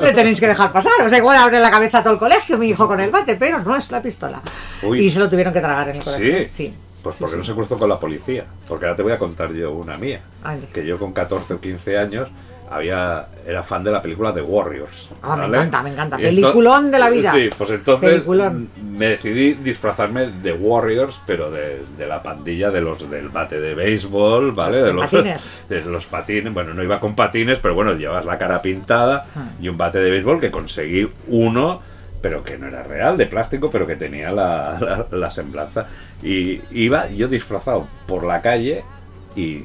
[0.00, 0.92] le tenéis que dejar pasar.
[1.04, 3.36] O sea, igual abre la cabeza a todo el colegio mi hijo con el bate,
[3.36, 4.40] pero no es una pistola.
[4.82, 5.00] Uy.
[5.06, 6.38] Y se lo tuvieron que tragar en el colegio.
[6.44, 6.48] Sí.
[6.50, 6.74] Sí.
[7.10, 7.38] Pues porque sí.
[7.38, 8.44] no se cruzó con la policía.
[8.68, 10.20] Porque ahora te voy a contar yo una mía.
[10.72, 12.28] Que yo con 14 o 15 años
[12.68, 15.10] había era fan de la película The Warriors.
[15.22, 16.16] Ah, me encanta, me encanta.
[16.16, 17.30] Peliculón de la vida.
[17.30, 18.68] Sí, pues entonces Peliculón.
[18.90, 23.74] me decidí disfrazarme de Warriors, pero de, de la pandilla de los del bate de
[23.76, 24.82] béisbol, ¿vale?
[24.82, 25.56] De los patines.
[25.68, 26.52] de los patines.
[26.52, 29.50] Bueno, no iba con patines, pero bueno, llevas la cara pintada Ah.
[29.60, 31.80] y un bate de béisbol que conseguí uno,
[32.20, 34.76] pero que no era real, de plástico, pero que tenía la,
[35.10, 35.86] la- la semblanza.
[36.22, 38.84] Y iba yo disfrazado por la calle
[39.36, 39.64] y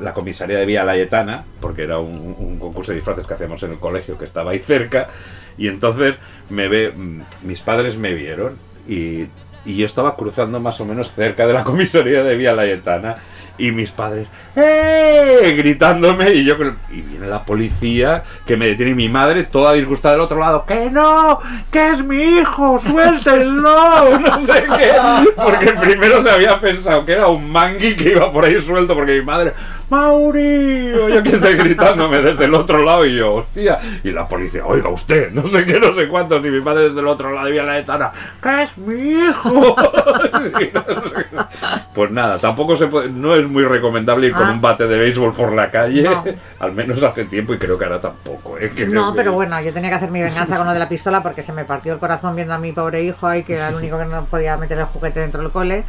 [0.00, 3.72] la comisaría de Vía Layetana, porque era un, un concurso de disfraces que hacíamos en
[3.72, 5.08] el colegio que estaba ahí cerca,
[5.56, 6.16] y entonces
[6.50, 8.56] me ve, mm, mis padres me vieron
[8.88, 9.26] y,
[9.64, 13.14] y yo estaba cruzando más o menos cerca de la comisaría de Vía Layetana
[13.58, 15.54] y mis padres ¡eh!
[15.56, 16.56] gritándome y yo
[16.90, 20.90] y viene la policía que me detiene mi madre toda disgustada del otro lado que
[20.90, 21.40] no
[21.70, 24.92] que es mi hijo suéltenlo no sé qué
[25.36, 29.18] porque primero se había pensado que era un mangui que iba por ahí suelto porque
[29.18, 29.52] mi madre
[29.88, 34.66] Mauri yo qué sé gritándome desde el otro lado y yo hostia y la policía
[34.66, 37.48] oiga usted no sé qué no sé cuántos y mi madre desde el otro lado
[37.48, 38.10] y la etana
[38.42, 39.76] que es mi hijo
[41.94, 44.52] pues nada tampoco se puede no es muy recomendable ir con Ah.
[44.52, 46.24] un bate de béisbol por la calle No.
[46.60, 48.72] al menos hace tiempo y creo que ahora tampoco ¿eh?
[48.74, 50.88] Que- No, que- pero bueno, yo tenía que hacer mi venganza con lo de la
[50.88, 53.68] pistola porque se me partió el corazón viendo a mi pobre hijo ahí, que era
[53.68, 55.84] el único que no podía meter el juguete dentro del cole.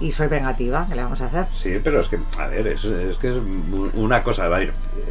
[0.00, 1.46] Y soy vengativa, ¿qué le vamos a hacer?
[1.52, 3.36] Sí, pero es que, a ver, es, es que es
[3.94, 4.60] una cosa, a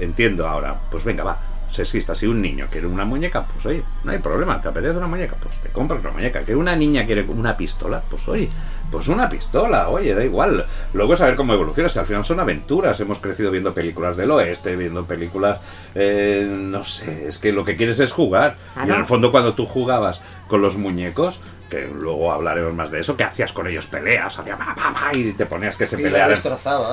[0.02, 1.38] entiendo ahora, pues venga, va,
[1.70, 5.08] sexista, si un niño quiere una muñeca, pues oye, no hay problema, te apetece una
[5.08, 8.50] muñeca, pues te compras una muñeca, que una niña quiere una pistola, pues oye,
[8.92, 13.00] pues una pistola, oye, da igual, luego ver cómo evoluciona, si al final son aventuras,
[13.00, 15.60] hemos crecido viendo películas del oeste, viendo películas,
[15.96, 19.54] eh, no sé, es que lo que quieres es jugar, y en el fondo cuando
[19.54, 21.40] tú jugabas con los muñecos,
[21.72, 25.18] que luego hablaremos más de eso, que hacías con ellos peleas, hacías pa, pa, pa,
[25.18, 26.38] y te ponías que se Y pelearan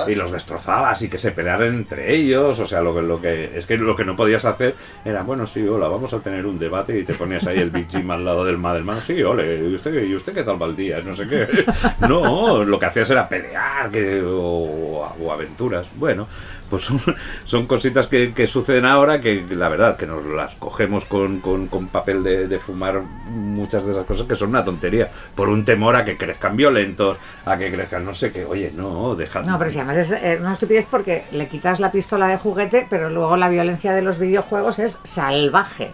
[0.09, 3.59] y los destrozabas y que se pelearan entre ellos, o sea, lo que, lo que
[3.59, 6.61] es que lo que no podías hacer era, bueno, sí, hola, vamos a tener un
[6.61, 9.75] debate y te ponías ahí el Big Jim al lado del Madelman, sí, ole, ¿y
[9.75, 11.01] usted, ¿y usted qué tal va el día?
[11.01, 11.65] No sé qué.
[12.07, 15.89] No, lo que hacías era pelear que, o, o aventuras.
[15.97, 16.29] Bueno,
[16.69, 17.01] pues son,
[17.45, 21.69] son cositas que, que suceden ahora que la verdad que nos las cogemos con, con,
[21.69, 25.65] con papel de, de fumar muchas de esas cosas que son una tontería, por un
[25.65, 29.45] temor a que crezcan violentos, a que crezcan no sé qué, oye, no, dejad.
[29.45, 32.87] No, pero si además es eh, una estupidez porque le quitas la pistola de juguete,
[32.89, 35.93] pero luego la violencia de los videojuegos es salvaje.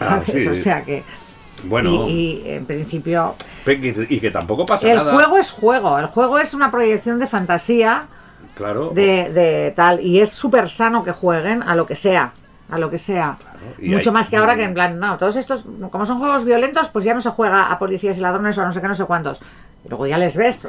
[0.00, 0.42] Ah, ¿Sabes?
[0.42, 0.48] sí.
[0.48, 1.02] O sea que.
[1.66, 3.36] Bueno, Y, y, en principio.
[3.66, 5.14] Y que tampoco pasa El nada.
[5.14, 5.98] juego es juego.
[5.98, 8.06] El juego es una proyección de fantasía
[8.54, 8.90] claro.
[8.94, 10.00] de, de tal.
[10.00, 12.32] Y es súper sano que jueguen a lo que sea.
[12.70, 13.36] A lo que sea.
[13.78, 16.44] y Mucho hay- más que ahora que en plan, no, todos estos, como son juegos
[16.44, 18.88] violentos, pues ya no se juega a policías y ladrones o a no sé qué,
[18.88, 19.40] no sé cuántos.
[19.84, 20.66] Y luego ya les ves,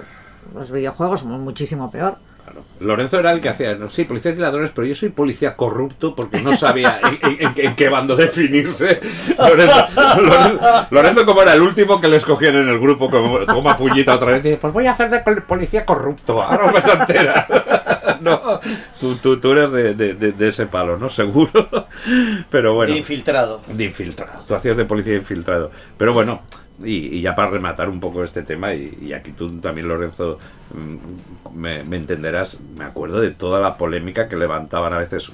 [0.53, 2.17] los videojuegos son muchísimo peor.
[2.45, 2.63] Claro.
[2.79, 6.13] Lorenzo era el que hacía, no, sí, policías y ladrones, pero yo soy policía corrupto
[6.15, 9.01] porque no sabía en, en- en- en qué bando definirse.
[9.37, 13.75] Lorenzo, Lorenzo- Lorenzo como era el último que le escogían en el grupo, como toma
[13.75, 18.17] puñita otra vez, dice, pues voy a hacer de pol- policía corrupto, ahora enterar.
[18.21, 18.59] no,
[18.99, 21.09] tú, tú, tú eres de, de- de- de ese palo, ¿no?
[21.09, 21.67] Seguro.
[22.51, 22.93] Pero bueno.
[22.93, 23.61] De infiltrado.
[23.67, 24.43] De infiltrado.
[24.47, 25.71] Tú hacías de policía infiltrado.
[25.97, 26.41] Pero bueno,
[26.83, 30.39] y, ya para rematar un poco este tema, y, aquí tú también, Lorenzo,
[30.73, 35.31] mm, me, entenderás, me acuerdo de toda la polémica que levantaban a veces,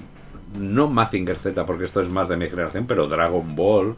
[0.60, 3.96] no Mazinger Z, porque esto es más de mi generación, pero Dragon Ball.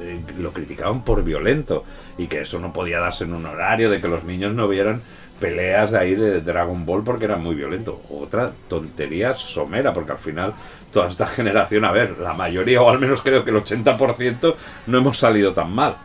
[0.00, 1.84] eh, lo criticaban por violento
[2.18, 5.00] y que eso no podía darse en un horario de que los niños no vieran
[5.40, 8.00] peleas de ahí de Dragon Ball porque era muy violento.
[8.10, 10.54] Otra tontería somera, porque al final
[10.94, 14.54] toda esta generación, a ver, la mayoría, o al menos creo que el 80%,
[14.86, 15.96] no hemos salido tan mal.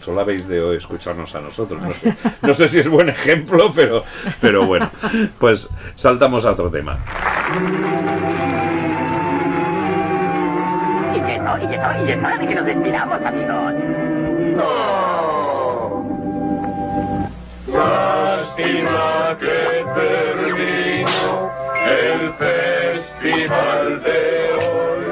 [0.00, 1.80] Solo habéis de hoy escucharnos a nosotros.
[1.80, 4.04] No sé, no sé si es buen ejemplo, pero,
[4.38, 4.90] pero bueno.
[5.38, 6.98] Pues saltamos a otro tema.
[11.14, 13.74] Y eso, y eso, y es hora de que nos despidamos, amigos.
[17.72, 21.50] Lástima que terminó
[21.86, 22.34] el
[23.24, 25.06] festival de hoy.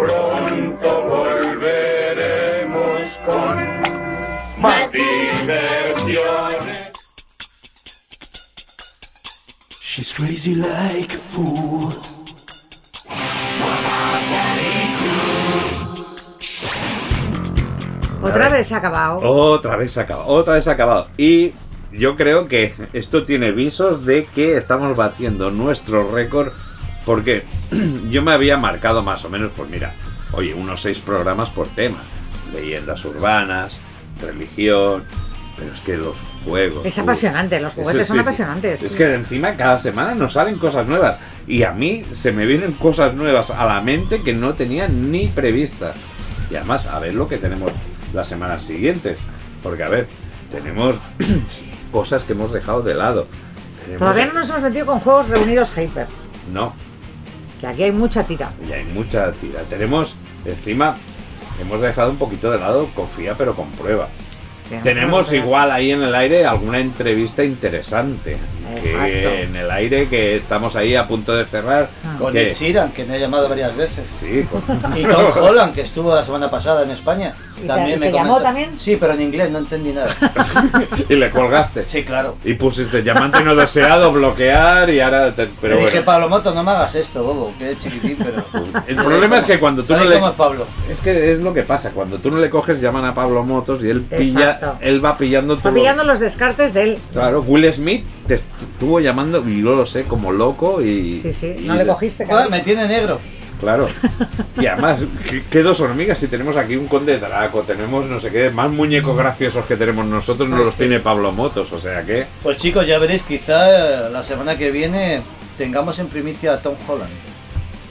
[0.00, 3.54] Pronto volveremos con
[4.58, 6.78] más diversiones.
[9.82, 11.94] She's crazy like a fool.
[18.22, 19.20] Otra vez se ha acabado.
[19.22, 21.08] Otra vez se ha acabado, otra vez se ha acabado.
[21.18, 21.52] Y
[21.92, 26.52] yo creo que esto tiene visos de que estamos batiendo nuestro récord
[27.08, 27.44] porque
[28.10, 29.94] yo me había marcado más o menos, pues mira,
[30.32, 31.98] oye, unos seis programas por tema.
[32.52, 33.78] Leyendas urbanas,
[34.20, 35.04] religión,
[35.56, 36.86] Pero es que los juegos.
[36.86, 38.20] Es uh, apasionante, los juguetes son sí.
[38.20, 38.82] apasionantes.
[38.82, 41.16] Es que encima cada semana nos salen cosas nuevas.
[41.46, 45.28] Y a mí se me vienen cosas nuevas a la mente que no tenía ni
[45.28, 45.94] prevista.
[46.50, 47.72] Y además, a ver lo que tenemos
[48.12, 49.16] las semanas siguientes.
[49.62, 50.06] Porque, a ver,
[50.50, 51.00] tenemos
[51.92, 53.26] cosas que hemos dejado de lado.
[53.80, 56.06] Tenemos- Todavía no nos hemos metido con juegos reunidos Hyper,
[56.52, 56.74] No,
[57.60, 58.52] que aquí hay mucha tira.
[58.66, 59.60] y hay mucha tira.
[59.68, 60.14] Tenemos,
[60.44, 60.96] encima,
[61.60, 64.08] hemos dejado un poquito de lado confía pero comprueba.
[64.82, 68.36] Tenemos igual ahí en el aire alguna entrevista interesante.
[68.82, 71.88] Que en el aire que estamos ahí a punto de cerrar.
[72.18, 74.04] Con que- Ed Sheeran, que me ha llamado varias veces.
[74.20, 74.62] Sí, con-
[74.98, 77.34] Y Tom Holland, que estuvo la semana pasada en España.
[77.58, 78.70] ¿Y te- También te me llamó comentó- también?
[78.78, 80.08] Sí, pero en inglés no entendí nada.
[81.08, 81.84] y le colgaste.
[81.88, 82.36] Sí, claro.
[82.44, 85.32] Y pusiste llamante no deseado, bloquear y ahora.
[85.34, 86.06] te- pero le dije, bueno.
[86.06, 88.44] Pablo Moto, no me hagas esto, bobo, que es chiquitín, pero.
[88.86, 90.20] El problema es que cuando tú no ¿Sabes le.
[90.20, 90.66] cómo es Pablo?
[90.90, 93.82] Es que es lo que pasa, cuando tú no le coges llaman a Pablo Motos
[93.82, 94.76] y él pilla, Exacto.
[94.80, 95.74] él va pillando todo.
[95.74, 96.98] pillando los descartes de él.
[97.12, 101.18] Claro, Will Smith te estuvo llamando y yo lo sé como loco y.
[101.18, 102.26] Sí, sí, y no le cogiste.
[102.26, 102.50] Cariño.
[102.50, 103.18] me tiene negro.
[103.60, 103.86] Claro.
[104.58, 108.30] Y además, ¿qué, qué dos hormigas si tenemos aquí un conde Draco, tenemos no sé
[108.30, 110.80] qué, más muñecos graciosos que tenemos nosotros, no Ah, los sí.
[110.80, 112.24] tiene Pablo Motos, o sea que.
[112.42, 115.22] Pues chicos, ya veréis, quizá la semana que viene
[115.56, 117.10] tengamos en primicia a Tom Holland.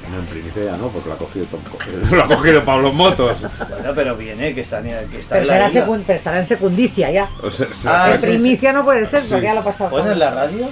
[0.10, 1.60] No, en primicia ya no, porque lo ha cogido Tom
[2.12, 3.38] Lo ha cogido Pablo Motos.
[3.70, 7.12] Bueno, pero viene, que está, en- que está Pero, en la pero estará en secundicia
[7.12, 7.30] ya.
[7.44, 9.28] O sea, se- Ah, se- En sí, primicia no puede ser, Sí.
[9.32, 9.90] porque ya lo ha pasado.
[9.90, 10.70] Bueno, en la radio.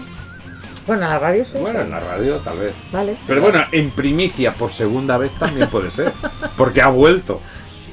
[0.88, 1.58] Bueno, en la radio sí.
[1.60, 2.76] Bueno, en la radio tal vez.
[2.92, 3.18] Vale.
[3.26, 6.14] Pero bueno, en primicia por segunda vez también puede ser.
[6.58, 7.42] Porque ha vuelto.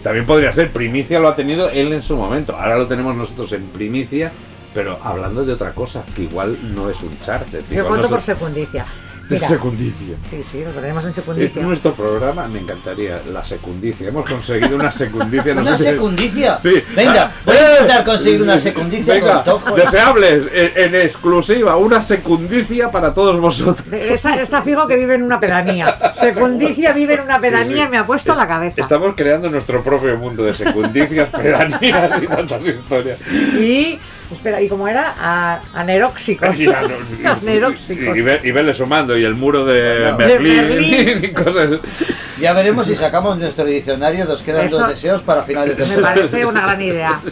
[0.03, 0.70] También podría ser.
[0.70, 2.57] Primicia lo ha tenido él en su momento.
[2.57, 4.32] Ahora lo tenemos nosotros en primicia.
[4.74, 7.62] Pero hablando de otra cosa, que igual no es un charter.
[7.70, 8.86] Yo cuento por secundicia.
[9.35, 10.16] Es Mira, secundicia.
[10.28, 11.62] sí, sí, lo tenemos en secundicia.
[11.62, 14.09] nuestro programa, me encantaría, la secundicia.
[14.09, 15.55] Hemos conseguido una secundicia.
[15.55, 16.59] no ¿Una sé si- secundicia?
[16.59, 16.83] Sí.
[16.95, 19.85] Venga, voy a intentar conseguir una secundicia Venga, con Tom Holland.
[19.91, 23.87] Deseables, en, en exclusiva, una secundicia para todos vosotros.
[23.93, 26.12] Está, está fijo que vive en una pedanía.
[26.16, 27.87] Secundicia vive en una pedanía Sí, sí.
[27.87, 28.74] y me ha puesto la cabeza.
[28.80, 33.18] Estamos creando nuestro propio mundo de secundicias, pedanías y tantas historias.
[33.30, 33.99] Y,
[34.33, 35.14] espera, ¿y cómo era?
[35.18, 36.59] A, aneróxicos.
[36.59, 36.72] Y, no-
[37.43, 40.16] y- y- y ve- y vele sumando, y el muro de Bueno.
[40.18, 41.24] Berlín, De Berlín.
[41.24, 41.70] y cosas.
[42.41, 44.24] Ya veremos si sacamos nuestro diccionario.
[44.24, 46.14] Nos quedan Eso- dos deseos para final de Me temporada.
[46.14, 47.14] parece una gran idea.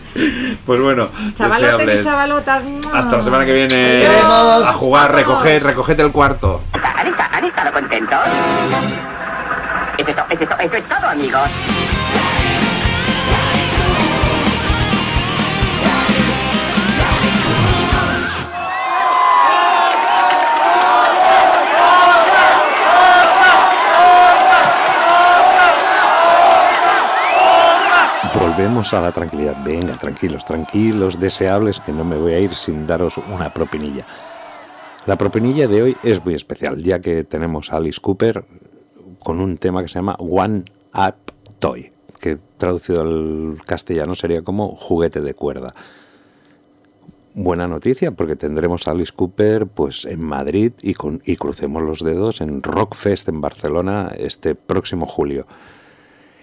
[0.65, 2.63] Pues bueno, Chavalotes y chavalotas.
[2.93, 4.69] Hasta la semana que viene Adiós.
[4.69, 6.63] a jugar, recoged, recoged el cuarto.
[6.73, 8.19] ¿Han, esta- han estado contentos?
[9.99, 11.51] Eso es, to- eso es to- eso es todo, amigos.
[28.81, 29.63] A la tranquilidad.
[29.63, 34.07] Venga, tranquilos, tranquilos, deseables, que no me voy a ir sin daros una propinilla.
[35.05, 38.43] La propinilla de hoy es muy especial, ya que tenemos a Alice Cooper
[39.23, 40.65] con un tema que se llama One
[40.95, 41.15] Up
[41.59, 45.75] Toy, que traducido al castellano sería como juguete de cuerda.
[47.35, 52.03] Buena noticia porque tendremos a Alice Cooper pues en Madrid y, con, y crucemos los
[52.03, 55.47] dedos en Rockfest en Barcelona este próximo julio.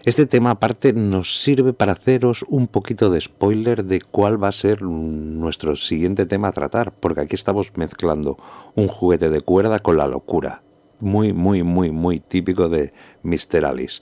[0.07, 4.53] Este tema aparte nos sirve para haceros un poquito de spoiler de cuál va a
[4.53, 8.37] ser nuestro siguiente tema a tratar, porque aquí estamos mezclando
[8.75, 10.61] un juguete de cuerda con la locura.
[11.01, 12.93] Muy, muy, muy, muy típico de
[13.23, 13.65] Mr.
[13.65, 14.01] Alice.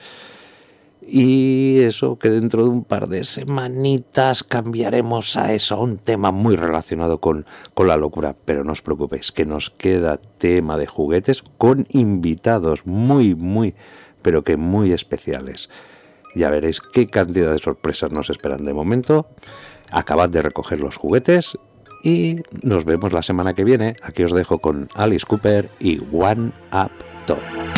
[1.01, 6.29] Y eso que dentro de un par de semanitas cambiaremos a eso, a un tema
[6.29, 8.35] muy relacionado con, con la locura.
[8.45, 13.73] Pero no os preocupéis, que nos queda tema de juguetes con invitados muy, muy,
[14.21, 15.67] pero que muy especiales.
[16.35, 19.27] Ya veréis qué cantidad de sorpresas nos esperan de momento.
[19.91, 21.57] Acabad de recoger los juguetes
[22.03, 23.95] y nos vemos la semana que viene.
[24.03, 26.91] Aquí os dejo con Alice Cooper y One Up
[27.25, 27.74] Toy.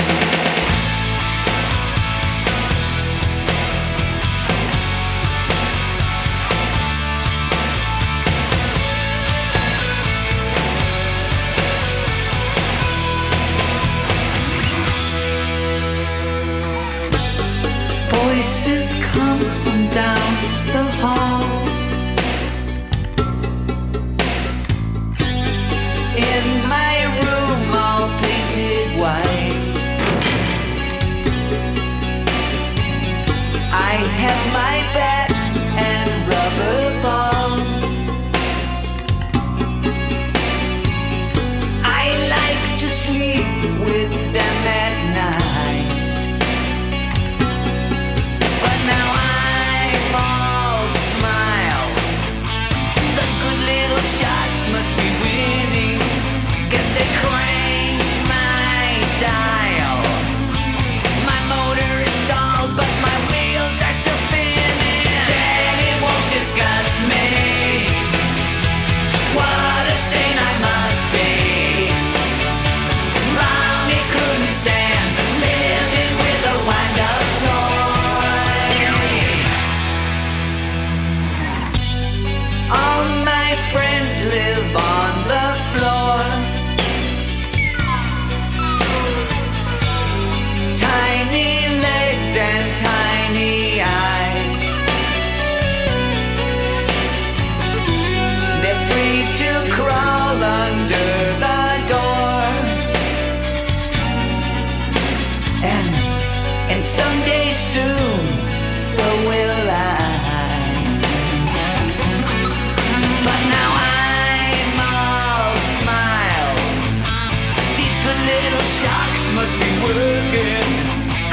[118.82, 120.64] shocks must be working.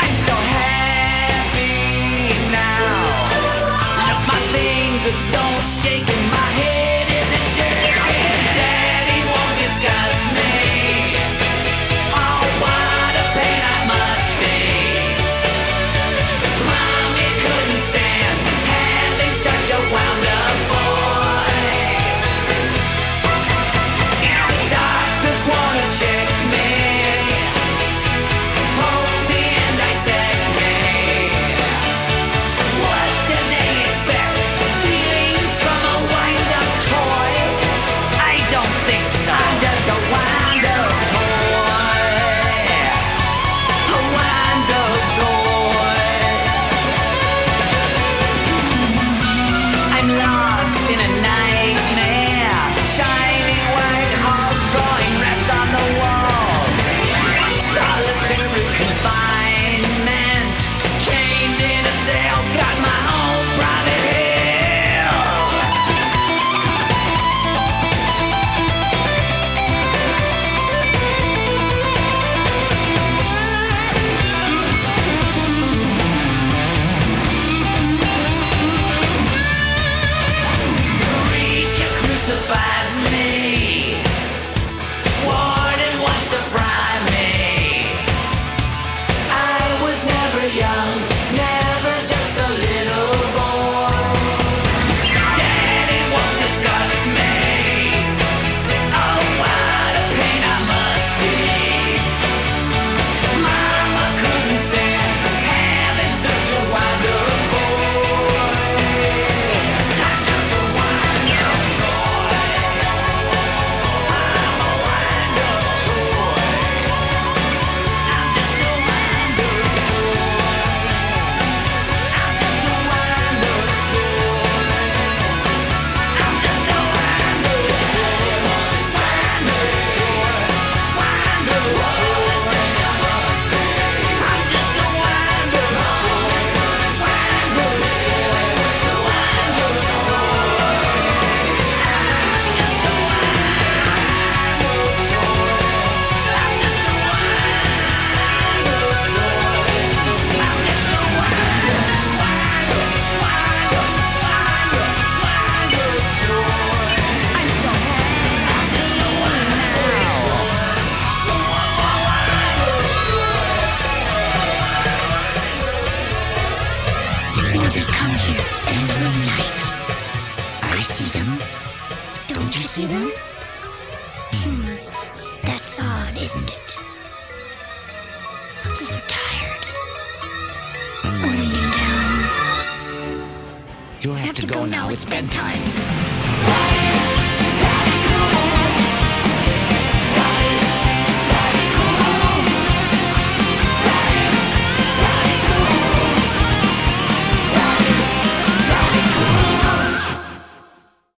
[0.03, 3.05] I'm so happy now.
[4.09, 6.34] Look, my fingers don't shake.